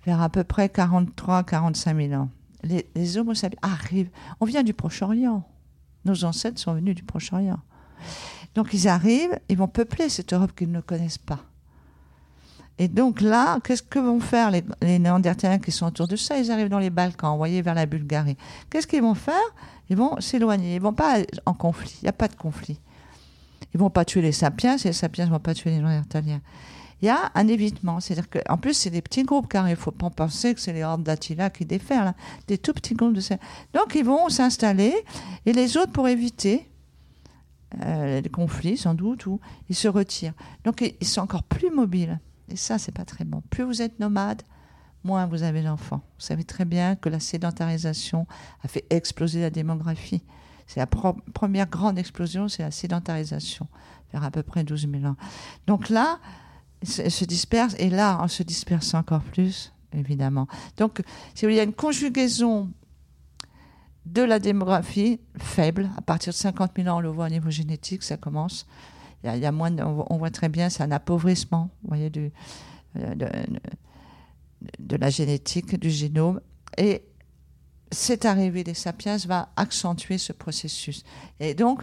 vers 0.06 0.22
à 0.22 0.28
peu 0.28 0.44
près 0.44 0.68
43-45 0.68 2.08
000 2.08 2.22
ans, 2.22 2.28
les, 2.62 3.18
Homo 3.18 3.34
sapiens 3.34 3.58
arrivent. 3.62 4.10
On 4.40 4.44
vient 4.44 4.62
du 4.62 4.72
Proche-Orient. 4.72 5.42
Nos 6.04 6.24
ancêtres 6.24 6.60
sont 6.60 6.74
venus 6.74 6.94
du 6.94 7.02
Proche-Orient. 7.02 7.60
Donc 8.54 8.72
ils 8.72 8.88
arrivent, 8.88 9.38
ils 9.48 9.58
vont 9.58 9.68
peupler 9.68 10.08
cette 10.08 10.32
Europe 10.32 10.52
qu'ils 10.56 10.70
ne 10.70 10.80
connaissent 10.80 11.18
pas. 11.18 11.40
Et 12.78 12.88
donc 12.88 13.20
là, 13.20 13.58
qu'est-ce 13.64 13.82
que 13.82 13.98
vont 13.98 14.20
faire 14.20 14.50
les, 14.50 14.62
Néandertaliens 14.98 15.58
qui 15.58 15.72
sont 15.72 15.86
autour 15.86 16.08
de 16.08 16.16
ça? 16.16 16.38
Ils 16.38 16.50
arrivent 16.50 16.68
dans 16.68 16.78
les 16.78 16.90
Balkans, 16.90 17.36
voyez, 17.36 17.62
vers 17.62 17.74
la 17.74 17.86
Bulgarie. 17.86 18.36
Qu'est-ce 18.70 18.86
qu'ils 18.86 19.02
vont 19.02 19.14
faire? 19.14 19.34
Ils 19.88 19.96
vont 19.96 20.20
s'éloigner. 20.20 20.76
Ils 20.76 20.80
vont 20.80 20.92
pas 20.92 21.18
en 21.46 21.54
conflit. 21.54 21.96
Il 22.02 22.04
n'y 22.04 22.10
a 22.10 22.12
pas 22.12 22.28
de 22.28 22.34
conflit. 22.34 22.78
Ils 23.72 23.80
vont 23.80 23.90
pas 23.90 24.04
tuer 24.04 24.20
les 24.20 24.32
sapiens, 24.32 24.76
et 24.76 24.84
les 24.84 24.92
sapiens 24.92 25.26
ne 25.26 25.30
vont 25.30 25.40
pas 25.40 25.54
tuer 25.54 25.70
les 25.70 25.78
Néandertaliens. 25.78 26.40
Il 27.02 27.06
y 27.06 27.08
a 27.08 27.30
un 27.34 27.48
évitement. 27.48 28.00
C'est-à-dire 28.00 28.28
qu'en 28.30 28.56
plus, 28.56 28.74
c'est 28.74 28.90
des 28.90 29.02
petits 29.02 29.22
groupes, 29.22 29.48
car 29.48 29.68
il 29.68 29.72
ne 29.72 29.76
faut 29.76 29.90
pas 29.90 30.10
penser 30.10 30.54
que 30.54 30.60
c'est 30.60 30.72
les 30.72 30.82
hordes 30.82 31.02
d'Attila 31.02 31.50
qui 31.50 31.64
déferlent. 31.64 32.08
hein. 32.08 32.14
Des 32.46 32.58
tout 32.58 32.72
petits 32.72 32.94
groupes 32.94 33.12
de. 33.14 33.20
Donc, 33.74 33.94
ils 33.94 34.04
vont 34.04 34.28
s'installer, 34.28 34.94
et 35.44 35.52
les 35.52 35.76
autres, 35.76 35.92
pour 35.92 36.08
éviter 36.08 36.70
euh, 37.82 38.20
les 38.20 38.28
conflits, 38.30 38.76
sans 38.76 38.94
doute, 38.94 39.26
ou 39.26 39.40
ils 39.68 39.76
se 39.76 39.88
retirent. 39.88 40.34
Donc, 40.64 40.80
ils 41.00 41.06
sont 41.06 41.20
encore 41.20 41.42
plus 41.42 41.70
mobiles. 41.70 42.18
Et 42.48 42.56
ça, 42.56 42.78
c'est 42.78 42.92
pas 42.92 43.04
très 43.04 43.24
bon. 43.24 43.42
Plus 43.50 43.64
vous 43.64 43.82
êtes 43.82 43.98
nomade, 43.98 44.42
moins 45.04 45.26
vous 45.26 45.42
avez 45.42 45.62
d'enfants. 45.62 46.00
Vous 46.18 46.24
savez 46.24 46.44
très 46.44 46.64
bien 46.64 46.96
que 46.96 47.08
la 47.08 47.20
sédentarisation 47.20 48.26
a 48.62 48.68
fait 48.68 48.84
exploser 48.90 49.40
la 49.40 49.50
démographie. 49.50 50.22
C'est 50.66 50.80
la 50.80 50.86
première 50.86 51.68
grande 51.68 51.98
explosion, 51.98 52.48
c'est 52.48 52.62
la 52.62 52.70
sédentarisation, 52.72 53.68
vers 54.12 54.24
à 54.24 54.30
peu 54.30 54.42
près 54.42 54.64
12 54.64 54.88
000 54.90 55.04
ans. 55.04 55.16
Donc 55.66 55.90
là, 55.90 56.18
se, 56.82 57.08
se 57.08 57.24
dispersent, 57.24 57.76
et 57.78 57.90
là, 57.90 58.18
on 58.22 58.28
se 58.28 58.42
disperse 58.42 58.94
encore 58.94 59.22
plus, 59.22 59.72
évidemment. 59.92 60.46
Donc, 60.76 61.02
si 61.34 61.44
vous 61.46 61.50
il 61.50 61.56
y 61.56 61.60
a 61.60 61.64
une 61.64 61.72
conjugaison 61.72 62.70
de 64.04 64.22
la 64.22 64.38
démographie 64.38 65.20
faible. 65.36 65.90
À 65.96 66.00
partir 66.00 66.32
de 66.32 66.36
50 66.38 66.72
000 66.76 66.88
ans, 66.88 66.98
on 66.98 67.00
le 67.00 67.08
voit 67.08 67.26
au 67.26 67.28
niveau 67.28 67.50
génétique, 67.50 68.02
ça 68.04 68.16
commence. 68.16 68.66
Il 69.24 69.36
y 69.36 69.44
a, 69.46 69.50
moins 69.52 69.76
on, 69.80 70.16
voit- 70.18 70.30
très 70.30 70.48
bien, 70.48 70.68
c'est 70.70 70.84
un 70.84 70.92
appauvrissement, 70.92 71.70
vous 71.82 71.88
voyez, 71.88 72.12
euh, 72.16 73.14
de, 73.14 73.26
de- 73.26 73.60
de 74.78 74.96
la 74.96 75.10
génétique, 75.10 75.78
du 75.78 75.90
génome. 75.90 76.40
Et 76.78 77.02
cette 77.90 78.24
arrivée 78.24 78.62
des 78.62 78.74
sapiens 78.74 79.16
va 79.26 79.48
accentuer 79.56 80.18
ce 80.18 80.32
processus. 80.32 81.02
Et 81.40 81.54
donc, 81.54 81.82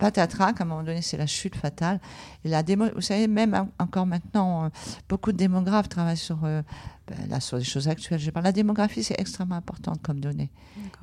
patatras, 0.00 0.52
à 0.58 0.62
un 0.62 0.64
moment 0.64 0.82
donné, 0.82 1.02
c'est 1.02 1.16
la 1.16 1.26
chute 1.28 1.54
fatale. 1.54 2.00
Et 2.44 2.48
la 2.48 2.62
démo, 2.64 2.86
vous 2.96 3.00
savez, 3.02 3.28
même 3.28 3.54
en- 3.54 3.68
encore 3.84 4.06
maintenant, 4.06 4.64
euh, 4.64 4.68
beaucoup 5.08 5.30
de 5.30 5.36
démographes 5.36 5.88
travaillent 5.88 6.16
sur, 6.16 6.38
euh, 6.44 6.62
ben, 7.06 7.16
là, 7.28 7.38
sur 7.38 7.58
des 7.58 7.64
choses 7.64 7.86
actuelles. 7.86 8.18
Je 8.18 8.30
parle. 8.30 8.44
La 8.44 8.52
démographie, 8.52 9.04
c'est 9.04 9.20
extrêmement 9.20 9.54
importante 9.56 10.00
comme 10.02 10.18
donnée. 10.18 10.50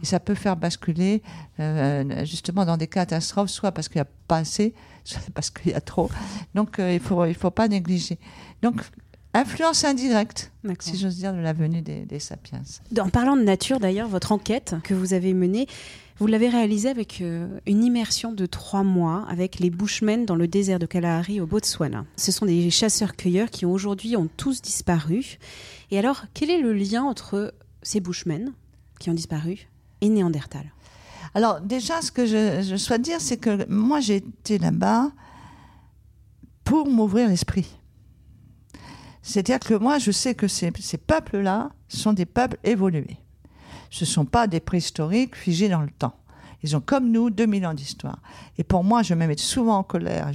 Et 0.01 0.05
ça 0.05 0.19
peut 0.19 0.35
faire 0.35 0.57
basculer 0.57 1.21
euh, 1.59 2.25
justement 2.25 2.65
dans 2.65 2.75
des 2.77 2.87
catastrophes, 2.87 3.49
soit 3.49 3.71
parce 3.71 3.87
qu'il 3.87 3.99
n'y 3.99 4.07
a 4.07 4.11
pas 4.27 4.37
assez, 4.39 4.73
soit 5.05 5.21
parce 5.33 5.49
qu'il 5.49 5.71
y 5.71 5.75
a 5.75 5.81
trop. 5.81 6.09
Donc, 6.55 6.79
euh, 6.79 6.91
il 6.91 6.95
ne 6.95 6.99
faut, 6.99 7.23
il 7.25 7.35
faut 7.35 7.51
pas 7.51 7.67
négliger. 7.67 8.17
Donc, 8.61 8.81
influence 9.33 9.83
indirecte, 9.83 10.51
si 10.79 10.97
j'ose 10.97 11.17
dire, 11.17 11.31
de 11.33 11.39
la 11.39 11.53
venue 11.53 11.81
des, 11.81 12.05
des 12.05 12.19
sapiens. 12.19 12.61
En 12.99 13.09
parlant 13.09 13.35
de 13.37 13.43
nature, 13.43 13.79
d'ailleurs, 13.79 14.07
votre 14.07 14.31
enquête 14.31 14.75
que 14.83 14.93
vous 14.95 15.13
avez 15.13 15.33
menée, 15.35 15.67
vous 16.19 16.25
l'avez 16.25 16.50
réalisée 16.50 16.89
avec 16.89 17.21
euh, 17.21 17.59
une 17.67 17.83
immersion 17.83 18.31
de 18.31 18.45
trois 18.47 18.83
mois 18.83 19.25
avec 19.29 19.59
les 19.59 19.69
Bushmen 19.69 20.25
dans 20.25 20.36
le 20.36 20.47
désert 20.47 20.79
de 20.79 20.88
Kalahari 20.88 21.39
au 21.39 21.45
Botswana. 21.45 22.05
Ce 22.15 22.31
sont 22.31 22.47
des 22.47 22.71
chasseurs-cueilleurs 22.71 23.51
qui 23.51 23.65
aujourd'hui 23.65 24.17
ont 24.17 24.27
tous 24.36 24.62
disparu. 24.62 25.38
Et 25.91 26.00
alors, 26.00 26.24
quel 26.33 26.50
est 26.50 26.59
le 26.59 26.74
lien 26.74 27.03
entre 27.03 27.53
ces 27.83 28.00
Bushmen 28.00 28.53
qui 29.00 29.12
ont 29.12 29.13
disparu 29.13 29.67
et 30.01 30.09
Néandertal? 30.09 30.65
Alors 31.36 31.62
déjà, 31.62 32.01
ce 32.01 32.12
que 32.12 32.25
je, 32.25 32.77
souhaite 32.77 33.03
dire, 33.03 33.21
c'est 33.21 33.38
que 33.38 33.69
moi, 33.69 34.00
j'ai 34.00 34.15
été 34.15 34.57
là-bas 34.57 35.12
pour 36.63 36.89
m'ouvrir 36.89 37.29
l'esprit. 37.29 37.67
C'est-à-dire 39.21 39.59
que 39.59 39.75
moi, 39.75 40.00
je 40.00 40.09
sais 40.09 40.33
que 40.33 40.47
ces 40.47 40.71
peuples-là 40.71 41.69
sont 41.89 42.13
des 42.13 42.25
peuples 42.25 42.57
évolués. 42.63 43.19
Ce 43.89 44.03
ne 44.03 44.08
sont 44.08 44.25
pas 44.25 44.48
des 44.48 44.60
préhistoriques 44.60 45.36
figés 45.36 45.70
dans 45.70 45.82
le 45.82 45.89
temps. 45.89 46.15
Ils 46.63 46.75
ont, 46.75 46.82
comme 46.82 47.12
nous, 47.12 47.29
2000 47.29 47.67
ans 47.67 47.74
d'histoire. 47.74 48.20
Et 48.58 48.63
pour 48.63 48.84
moi, 48.84 49.03
je 49.03 49.13
me 49.13 49.27
mets 49.27 49.38
souvent 49.38 49.77
en 49.77 49.84
colère. 49.84 50.32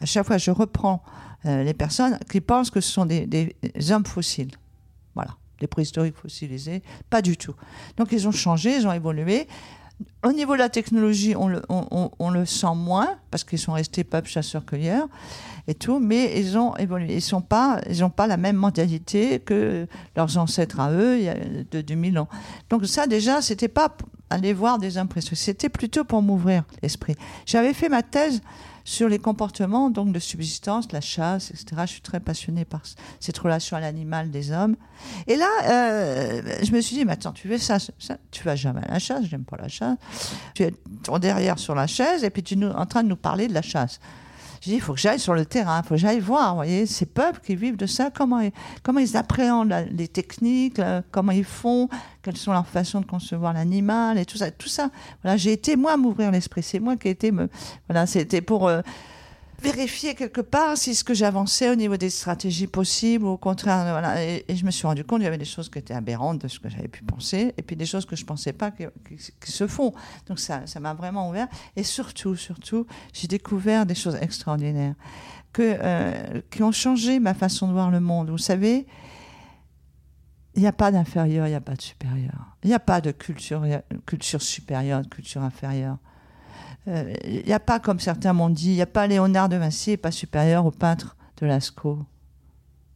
À 0.00 0.06
chaque 0.06 0.26
fois, 0.26 0.38
je 0.38 0.50
reprends 0.50 1.02
euh, 1.46 1.62
les 1.62 1.74
personnes 1.74 2.18
qui 2.30 2.40
pensent 2.40 2.70
que 2.70 2.80
ce 2.80 2.90
sont 2.90 3.06
des, 3.06 3.26
des 3.26 3.54
hommes 3.92 4.04
fossiles. 4.04 4.50
Voilà, 5.14 5.36
des 5.60 5.66
préhistoriques 5.66 6.16
fossilisés. 6.16 6.82
Pas 7.08 7.22
du 7.22 7.36
tout. 7.36 7.54
Donc, 7.96 8.08
ils 8.12 8.26
ont 8.26 8.32
changé, 8.32 8.76
ils 8.76 8.86
ont 8.86 8.92
évolué. 8.92 9.46
Au 10.24 10.32
niveau 10.32 10.54
de 10.54 10.58
la 10.58 10.68
technologie, 10.68 11.34
on 11.36 11.48
le, 11.48 12.44
sent 12.44 12.74
moins 12.74 13.16
parce 13.30 13.44
qu'ils 13.44 13.58
sont 13.58 13.72
restés 13.72 14.04
peuple 14.04 14.28
chasseurs-cueilleurs 14.28 15.08
et 15.66 15.74
tout, 15.74 15.98
mais 15.98 16.38
ils 16.38 16.58
ont 16.58 16.76
évolué. 16.76 17.16
Ils 17.16 17.34
n'ont 17.34 17.40
pas, 17.40 17.80
pas 18.16 18.26
la 18.26 18.36
même 18.36 18.56
mentalité 18.56 19.40
que 19.40 19.86
leurs 20.16 20.36
ancêtres 20.36 20.80
à 20.80 20.92
eux 20.92 21.18
il 21.18 21.24
y 21.24 21.28
a 21.28 21.34
de 21.70 21.80
2000 21.80 22.18
ans. 22.18 22.28
Donc 22.68 22.86
ça 22.86 23.06
déjà, 23.06 23.40
c'était 23.40 23.68
pas 23.68 23.96
aller 24.30 24.52
voir 24.52 24.78
des 24.78 24.98
impressions, 24.98 25.34
c'était 25.34 25.68
plutôt 25.68 26.04
pour 26.04 26.22
m'ouvrir 26.22 26.64
l'esprit. 26.82 27.16
J'avais 27.46 27.74
fait 27.74 27.88
ma 27.88 28.02
thèse 28.02 28.42
sur 28.90 29.08
les 29.08 29.20
comportements 29.20 29.88
donc 29.88 30.12
de 30.12 30.18
subsistance, 30.18 30.90
la 30.90 31.00
chasse, 31.00 31.52
etc. 31.52 31.82
Je 31.82 31.92
suis 31.92 32.00
très 32.00 32.18
passionnée 32.18 32.64
par 32.64 32.82
cette 33.20 33.38
relation 33.38 33.76
à 33.76 33.80
l'animal 33.80 34.32
des 34.32 34.50
hommes. 34.50 34.74
Et 35.28 35.36
là, 35.36 35.48
euh, 35.62 36.42
je 36.60 36.72
me 36.72 36.80
suis 36.80 36.96
dit, 36.96 37.04
mais 37.04 37.12
attends, 37.12 37.30
tu 37.30 37.46
fais 37.46 37.58
ça, 37.58 37.78
ça 37.78 38.16
tu 38.32 38.42
vas 38.42 38.56
jamais 38.56 38.82
à 38.88 38.94
la 38.94 38.98
chasse, 38.98 39.26
j'aime 39.26 39.44
pas 39.44 39.58
la 39.58 39.68
chasse. 39.68 39.96
Tu 40.54 40.64
es 40.64 40.74
ton 41.04 41.20
derrière 41.20 41.60
sur 41.60 41.76
la 41.76 41.86
chaise 41.86 42.24
et 42.24 42.30
puis 42.30 42.42
tu 42.42 42.60
es 42.60 42.64
en 42.64 42.84
train 42.84 43.04
de 43.04 43.08
nous 43.08 43.16
parler 43.16 43.46
de 43.46 43.54
la 43.54 43.62
chasse. 43.62 44.00
J'ai 44.60 44.72
dit, 44.72 44.76
il 44.76 44.80
faut 44.80 44.92
que 44.92 45.00
j'aille 45.00 45.18
sur 45.18 45.34
le 45.34 45.46
terrain, 45.46 45.80
il 45.82 45.88
faut 45.88 45.94
que 45.94 46.00
j'aille 46.00 46.20
voir, 46.20 46.50
vous 46.50 46.56
voyez, 46.56 46.84
ces 46.84 47.06
peuples 47.06 47.40
qui 47.40 47.56
vivent 47.56 47.76
de 47.78 47.86
ça, 47.86 48.10
comment 48.10 48.40
ils, 48.40 48.52
comment 48.82 49.00
ils 49.00 49.16
appréhendent 49.16 49.86
les 49.90 50.08
techniques, 50.08 50.78
là, 50.78 51.02
comment 51.10 51.32
ils 51.32 51.44
font, 51.44 51.88
quelles 52.22 52.36
sont 52.36 52.52
leurs 52.52 52.66
façons 52.66 53.00
de 53.00 53.06
concevoir 53.06 53.54
l'animal 53.54 54.18
et 54.18 54.26
tout 54.26 54.36
ça. 54.36 54.50
Tout 54.50 54.68
ça, 54.68 54.90
voilà, 55.22 55.36
j'ai 55.38 55.52
été, 55.52 55.76
moi, 55.76 55.96
m'ouvrir 55.96 56.30
l'esprit. 56.30 56.62
C'est 56.62 56.80
moi 56.80 56.96
qui 56.96 57.08
ai 57.08 57.12
été 57.12 57.32
me. 57.32 57.48
Voilà, 57.88 58.06
c'était 58.06 58.42
pour. 58.42 58.68
euh, 58.68 58.82
vérifier 59.60 60.14
quelque 60.14 60.40
part 60.40 60.76
si 60.76 60.94
ce 60.94 61.04
que 61.04 61.14
j'avançais 61.14 61.70
au 61.70 61.74
niveau 61.74 61.96
des 61.96 62.10
stratégies 62.10 62.66
possibles, 62.66 63.24
ou 63.24 63.28
au 63.28 63.36
contraire, 63.36 63.82
voilà. 63.90 64.22
Et, 64.24 64.44
je 64.48 64.64
me 64.64 64.70
suis 64.70 64.86
rendu 64.86 65.04
compte 65.04 65.18
qu'il 65.18 65.24
y 65.24 65.28
avait 65.28 65.38
des 65.38 65.44
choses 65.44 65.68
qui 65.68 65.78
étaient 65.78 65.94
aberrantes 65.94 66.40
de 66.40 66.48
ce 66.48 66.58
que 66.58 66.68
j'avais 66.68 66.88
pu 66.88 67.02
penser, 67.04 67.54
et 67.56 67.62
puis 67.62 67.76
des 67.76 67.86
choses 67.86 68.06
que 68.06 68.16
je 68.16 68.24
pensais 68.24 68.52
pas 68.52 68.70
qui, 68.70 68.86
se 69.44 69.66
font. 69.66 69.92
Donc 70.26 70.38
ça, 70.38 70.66
ça 70.66 70.80
m'a 70.80 70.94
vraiment 70.94 71.28
ouvert. 71.28 71.48
Et 71.76 71.82
surtout, 71.82 72.36
surtout, 72.36 72.86
j'ai 73.12 73.28
découvert 73.28 73.86
des 73.86 73.94
choses 73.94 74.16
extraordinaires 74.20 74.94
que, 75.52 75.76
euh, 75.80 76.40
qui 76.50 76.62
ont 76.62 76.72
changé 76.72 77.20
ma 77.20 77.34
façon 77.34 77.68
de 77.68 77.72
voir 77.72 77.90
le 77.90 78.00
monde. 78.00 78.30
Vous 78.30 78.38
savez, 78.38 78.86
il 80.54 80.62
n'y 80.62 80.68
a 80.68 80.72
pas 80.72 80.90
d'inférieur, 80.90 81.46
il 81.46 81.50
n'y 81.50 81.56
a 81.56 81.60
pas 81.60 81.74
de 81.74 81.82
supérieur. 81.82 82.56
Il 82.62 82.68
n'y 82.68 82.74
a 82.74 82.80
pas 82.80 83.00
de 83.00 83.10
culture, 83.12 83.64
culture 84.06 84.42
supérieure, 84.42 85.02
culture 85.08 85.42
inférieure. 85.42 85.98
Euh, 86.88 87.12
Il 87.24 87.44
n'y 87.46 87.52
a 87.52 87.60
pas, 87.60 87.78
comme 87.78 88.00
certains 88.00 88.32
m'ont 88.32 88.50
dit, 88.50 88.70
il 88.70 88.74
n'y 88.74 88.82
a 88.82 88.86
pas 88.86 89.06
Léonard 89.06 89.48
de 89.48 89.56
Vinci, 89.56 89.96
pas 89.96 90.10
supérieur 90.10 90.66
au 90.66 90.70
peintre 90.70 91.16
de 91.38 91.46
Lascaux. 91.46 91.98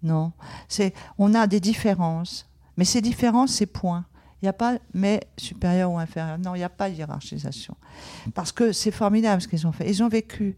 Non. 0.02 0.32
C'est, 0.68 0.94
on 1.18 1.34
a 1.34 1.46
des 1.46 1.60
différences, 1.60 2.48
mais 2.76 2.84
ces 2.84 3.00
différences, 3.00 3.52
c'est 3.52 3.66
point. 3.66 4.04
Il 4.42 4.44
n'y 4.44 4.50
a 4.50 4.52
pas 4.52 4.76
mais 4.92 5.20
supérieur 5.38 5.90
ou 5.90 5.98
inférieur. 5.98 6.38
Non, 6.38 6.54
il 6.54 6.58
n'y 6.58 6.64
a 6.64 6.68
pas 6.68 6.90
de 6.90 6.94
hiérarchisation. 6.94 7.74
Parce 8.34 8.52
que 8.52 8.72
c'est 8.72 8.90
formidable 8.90 9.40
ce 9.40 9.48
qu'ils 9.48 9.66
ont 9.66 9.72
fait. 9.72 9.88
Ils 9.88 10.02
ont 10.02 10.08
vécu 10.08 10.54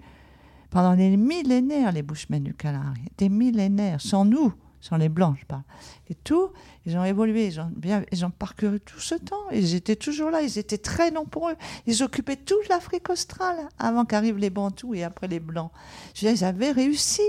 pendant 0.71 0.97
des 0.97 1.16
millénaires, 1.16 1.92
les 1.92 2.02
Bushmen 2.02 2.42
du 2.42 2.52
Kalahari. 2.52 3.02
Des 3.16 3.28
millénaires, 3.28 4.00
sans 4.00 4.25
nous, 4.25 4.52
sans 4.80 4.97
les 4.97 5.09
Blancs, 5.09 5.37
je 5.40 5.47
parle. 5.47 5.62
Et 6.09 6.14
tout, 6.14 6.50
ils 6.85 6.97
ont 6.97 7.04
évolué, 7.04 7.47
ils 7.47 7.61
ont, 7.61 7.71
bien, 7.75 8.04
ils 8.12 8.25
ont 8.25 8.30
parcouru 8.30 8.80
tout 8.80 9.00
ce 9.00 9.14
temps. 9.14 9.50
Ils 9.52 9.75
étaient 9.75 9.97
toujours 9.97 10.30
là, 10.30 10.42
ils 10.42 10.59
étaient 10.59 10.78
très 10.78 11.11
nombreux. 11.11 11.54
Ils 11.87 12.02
occupaient 12.02 12.37
toute 12.37 12.68
l'Afrique 12.68 13.11
australe 13.11 13.68
avant 13.78 14.04
qu'arrivent 14.04 14.38
les 14.38 14.50
Bantous 14.50 14.95
et 14.95 15.04
après 15.04 15.28
les 15.28 15.40
Blancs. 15.40 15.71
Je 16.14 16.26
veux 16.26 16.33
dire, 16.33 16.42
ils 16.42 16.45
avaient 16.45 16.73
réussi. 16.73 17.23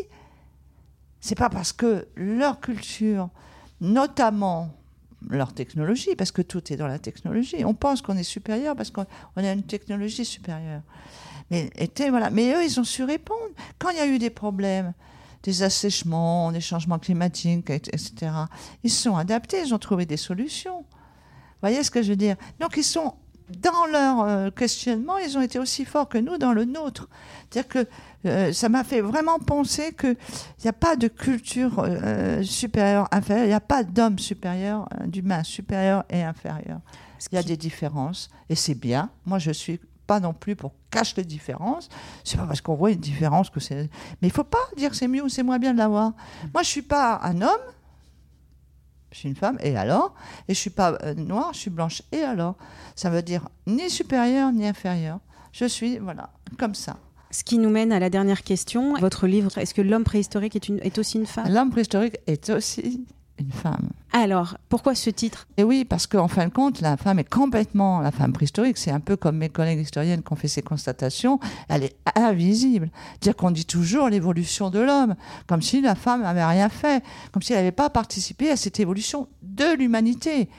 C'est 1.19 1.35
pas 1.35 1.49
parce 1.49 1.73
que 1.73 2.07
leur 2.15 2.59
culture 2.59 3.29
notamment 3.81 4.73
leur 5.29 5.53
technologie, 5.53 6.15
parce 6.15 6.31
que 6.31 6.41
tout 6.41 6.71
est 6.71 6.77
dans 6.77 6.87
la 6.87 6.99
technologie. 6.99 7.65
On 7.65 7.73
pense 7.73 8.01
qu'on 8.01 8.17
est 8.17 8.23
supérieur 8.23 8.75
parce 8.75 8.91
qu'on 8.91 9.05
a 9.35 9.51
une 9.51 9.63
technologie 9.63 10.25
supérieure. 10.25 10.81
Mais, 11.49 11.69
était, 11.75 12.09
voilà. 12.09 12.29
Mais 12.29 12.53
eux, 12.53 12.63
ils 12.63 12.79
ont 12.79 12.83
su 12.83 13.03
répondre. 13.03 13.49
Quand 13.79 13.89
il 13.89 13.97
y 13.97 13.99
a 13.99 14.07
eu 14.07 14.19
des 14.19 14.29
problèmes, 14.29 14.93
des 15.43 15.63
assèchements, 15.63 16.51
des 16.51 16.61
changements 16.61 16.99
climatiques, 16.99 17.69
etc., 17.69 18.31
ils 18.83 18.91
sont 18.91 19.15
adaptés, 19.15 19.61
ils 19.65 19.73
ont 19.73 19.79
trouvé 19.79 20.05
des 20.05 20.17
solutions. 20.17 20.79
Vous 20.79 21.61
voyez 21.61 21.83
ce 21.83 21.91
que 21.91 22.01
je 22.01 22.09
veux 22.09 22.15
dire? 22.15 22.35
Donc, 22.59 22.75
ils 22.77 22.83
sont 22.83 23.13
dans 23.49 23.85
leur 23.85 24.21
euh, 24.21 24.51
questionnement, 24.51 25.17
ils 25.17 25.37
ont 25.37 25.41
été 25.41 25.57
aussi 25.57 25.85
forts 25.85 26.09
que 26.09 26.17
nous 26.17 26.37
dans 26.37 26.51
le 26.51 26.65
nôtre. 26.65 27.07
C'est-à-dire 27.49 27.69
que 27.69 27.87
euh, 28.25 28.51
ça 28.51 28.67
m'a 28.67 28.83
fait 28.83 29.01
vraiment 29.01 29.39
penser 29.39 29.93
qu'il 29.93 30.17
n'y 30.63 30.69
a 30.69 30.73
pas 30.73 30.95
de 30.95 31.07
culture 31.07 31.79
euh, 31.79 32.43
supérieure, 32.43 33.07
inférieure, 33.11 33.45
il 33.45 33.49
n'y 33.49 33.53
a 33.53 33.61
pas 33.61 33.83
d'homme 33.83 34.19
supérieur, 34.19 34.89
d'humain 35.05 35.43
supérieur 35.43 36.03
et 36.09 36.23
inférieur. 36.23 36.81
Il 37.31 37.35
y 37.35 37.37
a 37.37 37.43
des 37.43 37.57
différences 37.57 38.29
et 38.49 38.55
c'est 38.55 38.75
bien. 38.75 39.09
Moi, 39.25 39.39
je 39.39 39.51
suis 39.51 39.79
pas 40.07 40.19
non 40.19 40.33
plus 40.33 40.55
pour 40.55 40.71
cacher 40.89 41.15
les 41.17 41.25
différences. 41.25 41.89
C'est 42.23 42.37
pas 42.37 42.47
parce 42.47 42.61
qu'on 42.61 42.75
voit 42.75 42.91
une 42.91 42.99
différence 42.99 43.49
que 43.49 43.59
c'est. 43.59 43.89
Mais 44.21 44.29
il 44.29 44.31
faut 44.31 44.43
pas 44.43 44.65
dire 44.77 44.95
c'est 44.95 45.07
mieux 45.07 45.23
ou 45.23 45.29
c'est 45.29 45.43
moins 45.43 45.59
bien 45.59 45.73
de 45.73 45.77
l'avoir. 45.77 46.13
Moi, 46.53 46.63
je 46.63 46.69
suis 46.69 46.81
pas 46.81 47.19
un 47.23 47.41
homme, 47.41 47.65
je 49.11 49.19
suis 49.19 49.29
une 49.29 49.35
femme, 49.35 49.57
et 49.61 49.75
alors? 49.77 50.15
Et 50.47 50.53
je 50.53 50.59
suis 50.59 50.69
pas 50.69 50.97
euh, 51.03 51.13
noire, 51.13 51.51
je 51.53 51.59
suis 51.59 51.69
blanche, 51.69 52.01
et 52.11 52.21
alors? 52.21 52.55
Ça 52.95 53.09
veut 53.09 53.21
dire 53.21 53.47
ni 53.67 53.89
supérieur 53.89 54.51
ni 54.51 54.65
inférieur. 54.65 55.19
Je 55.51 55.65
suis, 55.65 55.97
voilà, 55.97 56.29
comme 56.57 56.75
ça. 56.75 56.97
Ce 57.31 57.43
qui 57.43 57.57
nous 57.57 57.69
mène 57.69 57.91
à 57.91 57.99
la 57.99 58.09
dernière 58.09 58.43
question. 58.43 58.95
Votre 58.95 59.27
livre, 59.27 59.57
est-ce 59.57 59.73
que 59.73 59.81
l'homme 59.81 60.05
préhistorique 60.05 60.55
est, 60.55 60.69
une, 60.69 60.79
est 60.79 60.97
aussi 60.97 61.17
une 61.17 61.25
femme? 61.25 61.51
L'homme 61.51 61.71
préhistorique 61.71 62.17
est 62.25 62.49
aussi 62.49 63.05
une 63.39 63.51
femme. 63.51 63.89
Alors, 64.13 64.57
pourquoi 64.69 64.95
ce 64.95 65.09
titre? 65.09 65.47
Et 65.57 65.63
oui, 65.63 65.85
parce 65.85 66.07
qu'en 66.07 66.27
fin 66.27 66.47
de 66.47 66.51
compte, 66.51 66.81
la 66.81 66.97
femme 66.97 67.19
est 67.19 67.29
complètement, 67.29 67.99
la 67.99 68.11
femme 68.11 68.33
préhistorique, 68.33 68.77
c'est 68.77 68.91
un 68.91 68.99
peu 68.99 69.15
comme 69.15 69.37
mes 69.37 69.49
collègues 69.49 69.79
historiennes 69.79 70.23
qui 70.23 70.33
ont 70.33 70.35
fait 70.35 70.47
ces 70.47 70.61
constatations, 70.61 71.39
elle 71.69 71.83
est 71.83 71.95
invisible. 72.15 72.89
Dire 73.21 73.35
qu'on 73.35 73.51
dit 73.51 73.65
toujours 73.65 74.09
l'évolution 74.09 74.69
de 74.69 74.79
l'homme, 74.79 75.15
comme 75.45 75.61
si 75.61 75.81
la 75.81 75.95
femme 75.95 76.23
n'avait 76.23 76.45
rien 76.45 76.69
fait, 76.69 77.03
comme 77.31 77.41
si 77.41 77.53
elle 77.53 77.59
n'avait 77.59 77.71
pas 77.71 77.89
participé 77.89 78.49
à 78.49 78.55
cette 78.55 78.79
évolution 78.79 79.27
de 79.43 79.75
l'humanité. 79.77 80.49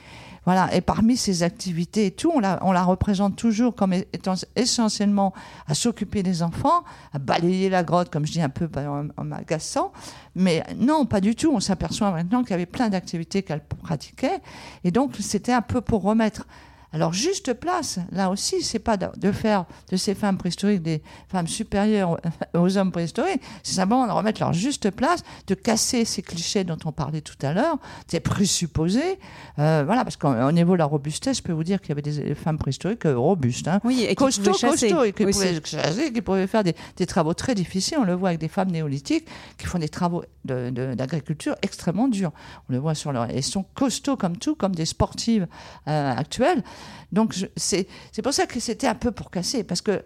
Voilà. 0.45 0.73
Et 0.73 0.81
parmi 0.81 1.17
ces 1.17 1.43
activités 1.43 2.07
et 2.07 2.11
tout, 2.11 2.31
on 2.33 2.39
la, 2.39 2.83
représente 2.83 3.35
toujours 3.35 3.75
comme 3.75 3.93
étant 3.93 4.35
essentiellement 4.55 5.33
à 5.67 5.73
s'occuper 5.73 6.23
des 6.23 6.41
enfants, 6.43 6.83
à 7.13 7.19
balayer 7.19 7.69
la 7.69 7.83
grotte, 7.83 8.09
comme 8.09 8.25
je 8.25 8.31
dis 8.31 8.41
un 8.41 8.49
peu 8.49 8.69
en, 8.77 9.07
en 9.15 9.23
m'agaçant. 9.23 9.91
Mais 10.35 10.63
non, 10.77 11.05
pas 11.05 11.21
du 11.21 11.35
tout. 11.35 11.51
On 11.53 11.59
s'aperçoit 11.59 12.11
maintenant 12.11 12.41
qu'il 12.43 12.51
y 12.51 12.53
avait 12.53 12.65
plein 12.65 12.89
d'activités 12.89 13.43
qu'elle 13.43 13.63
pratiquait. 13.63 14.39
Et 14.83 14.91
donc, 14.91 15.15
c'était 15.19 15.53
un 15.53 15.61
peu 15.61 15.81
pour 15.81 16.01
remettre 16.01 16.45
alors, 16.91 17.13
juste 17.13 17.53
place, 17.53 17.99
là 18.11 18.31
aussi, 18.31 18.63
c'est 18.63 18.79
pas 18.79 18.97
de 18.97 19.31
faire 19.31 19.65
de 19.91 19.97
ces 19.97 20.15
femmes 20.15 20.37
préhistoriques 20.37 20.81
des 20.81 21.03
femmes 21.27 21.47
supérieures 21.47 22.19
aux 22.55 22.77
hommes 22.77 22.91
préhistoriques, 22.91 23.41
c'est 23.63 23.75
simplement 23.75 24.07
de 24.07 24.11
remettre 24.11 24.41
leur 24.41 24.53
juste 24.53 24.89
place, 24.89 25.23
de 25.47 25.53
casser 25.53 26.03
ces 26.05 26.21
clichés 26.21 26.63
dont 26.63 26.77
on 26.85 26.91
parlait 26.91 27.21
tout 27.21 27.37
à 27.43 27.53
l'heure, 27.53 27.77
ces 28.07 28.19
présupposés. 28.19 29.19
Euh, 29.59 29.83
voilà, 29.85 30.03
parce 30.03 30.17
qu'au 30.17 30.51
niveau 30.51 30.73
de 30.73 30.79
la 30.79 30.85
robustesse, 30.85 31.37
je 31.37 31.43
peux 31.43 31.51
vous 31.51 31.63
dire 31.63 31.79
qu'il 31.79 31.89
y 31.89 31.91
avait 31.91 32.01
des 32.01 32.33
femmes 32.35 32.57
préhistoriques 32.57 33.05
euh, 33.05 33.17
robustes. 33.17 33.67
Hein. 33.67 33.81
Oui, 33.83 34.05
et 34.07 34.15
costauds, 34.15 34.51
costauds, 34.51 35.03
et 35.03 35.13
qui 35.13 35.25
pouvaient 35.25 35.61
chasser, 35.63 36.11
qui 36.11 36.21
pouvaient 36.21 36.47
faire 36.47 36.63
des, 36.63 36.73
travaux 37.05 37.33
très 37.33 37.53
difficiles. 37.53 37.97
On 37.99 38.03
le 38.03 38.13
voit 38.13 38.29
avec 38.29 38.39
des 38.39 38.47
femmes 38.47 38.71
néolithiques 38.71 39.27
qui 39.57 39.65
font 39.67 39.79
des 39.79 39.89
travaux 39.89 40.23
d'agriculture 40.43 41.55
extrêmement 41.61 42.07
durs. 42.07 42.31
On 42.69 42.73
le 42.73 42.79
voit 42.79 42.95
sur 42.95 43.11
leur. 43.11 43.25
Elles 43.25 43.43
sont 43.43 43.65
costauds 43.75 44.17
comme 44.17 44.37
tout, 44.37 44.55
comme 44.55 44.73
des 44.73 44.85
sportives 44.85 45.47
euh, 45.87 46.15
actuelles. 46.15 46.63
Donc 47.11 47.35
c'est 47.55 47.87
pour 48.23 48.33
ça 48.33 48.45
que 48.45 48.59
c'était 48.59 48.87
un 48.87 48.95
peu 48.95 49.11
pour 49.11 49.31
casser, 49.31 49.63
parce 49.63 49.81
que 49.81 50.03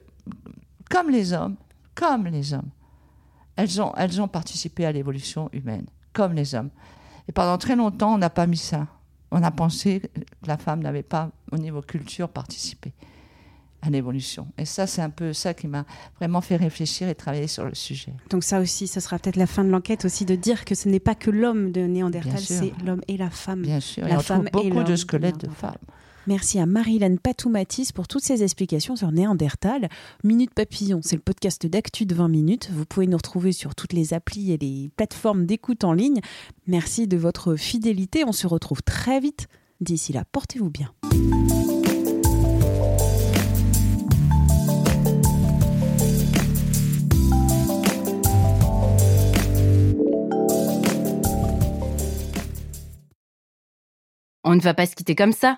comme 0.90 1.10
les 1.10 1.34
hommes, 1.34 1.56
comme 1.96 2.28
les 2.28 2.54
hommes, 2.54 2.70
elles 3.56 3.82
ont, 3.82 3.94
elles 3.96 4.22
ont 4.22 4.28
participé 4.28 4.86
à 4.86 4.92
l'évolution 4.92 5.50
humaine, 5.54 5.86
comme 6.12 6.34
les 6.34 6.56
hommes. 6.56 6.70
Et 7.28 7.32
pendant 7.32 7.58
très 7.58 7.76
longtemps, 7.76 8.16
on 8.16 8.18
n'a 8.18 8.30
pas 8.30 8.48
mis 8.48 8.58
ça. 8.58 8.88
On 9.32 9.42
a 9.44 9.52
pensé 9.52 10.00
que 10.00 10.48
la 10.48 10.58
femme 10.58 10.82
n'avait 10.82 11.04
pas, 11.04 11.32
au 11.52 11.58
niveau 11.58 11.82
culture, 11.82 12.30
participé 12.30 12.94
à 13.82 13.90
l'évolution. 13.90 14.48
Et 14.58 14.66
ça, 14.66 14.88
c'est 14.88 15.02
un 15.02 15.10
peu 15.10 15.34
ça 15.34 15.54
qui 15.54 15.68
m'a 15.68 15.86
vraiment 16.18 16.42
fait 16.42 16.56
réfléchir 16.56 17.10
et 17.10 17.16
travailler 17.16 17.48
sur 17.48 17.66
le 17.66 17.76
sujet. 17.76 18.14
Donc 18.30 18.44
ça 18.44 18.60
aussi, 18.60 18.88
ce 18.88 19.00
sera 19.00 19.20
peut-être 19.20 19.36
la 19.36 19.48
fin 19.48 19.64
de 19.64 19.70
l'enquête 19.70 20.06
aussi 20.06 20.26
de 20.26 20.36
dire 20.36 20.64
que 20.66 20.74
ce 20.74 20.88
n'est 20.88 21.02
pas 21.02 21.16
que 21.16 21.30
l'homme 21.30 21.72
de 21.72 21.82
Néandertal, 21.82 22.40
c'est 22.40 22.74
l'homme 22.86 23.02
et 23.08 23.18
la 23.18 23.30
femme. 23.30 23.62
Bien 23.62 23.80
sûr, 23.80 24.08
la 24.08 24.20
femme 24.20 24.50
trouve 24.50 24.70
beaucoup 24.70 24.84
de 24.84 24.96
squelettes 24.96 25.46
de 25.46 25.50
femmes. 25.50 25.76
Merci 26.26 26.58
à 26.58 26.66
Marilyn 26.66 27.18
Patoumatis 27.18 27.92
pour 27.92 28.08
toutes 28.08 28.24
ces 28.24 28.44
explications 28.44 28.96
sur 28.96 29.12
Néandertal. 29.12 29.90
Minute 30.24 30.54
Papillon, 30.54 31.02
c'est 31.04 31.18
le 31.18 31.22
podcast 31.22 31.66
d'actu 31.66 32.06
de 32.06 32.16
20 32.16 32.30
minutes. 32.30 32.70
Vous 32.72 32.86
pouvez 32.86 33.08
nous 33.08 33.18
retrouver 33.18 33.52
sur 33.52 33.76
toutes 33.76 33.92
les 33.92 34.14
applis 34.14 34.54
et 34.54 34.58
les 34.58 34.90
plateformes 34.96 35.46
d'écoute 35.46 35.84
en 35.84 35.92
ligne. 35.92 36.22
Merci 36.66 37.08
de 37.08 37.18
votre 37.18 37.56
fidélité. 37.56 38.24
On 38.26 38.32
se 38.32 38.48
retrouve 38.48 38.82
très 38.84 39.20
vite. 39.20 39.48
D'ici 39.82 40.14
là, 40.14 40.24
portez-vous 40.32 40.70
bien. 40.70 40.94
On 54.46 54.56
ne 54.56 54.62
va 54.62 54.74
pas 54.74 54.86
se 54.86 54.96
quitter 54.96 55.16
comme 55.16 55.34
ça. 55.34 55.58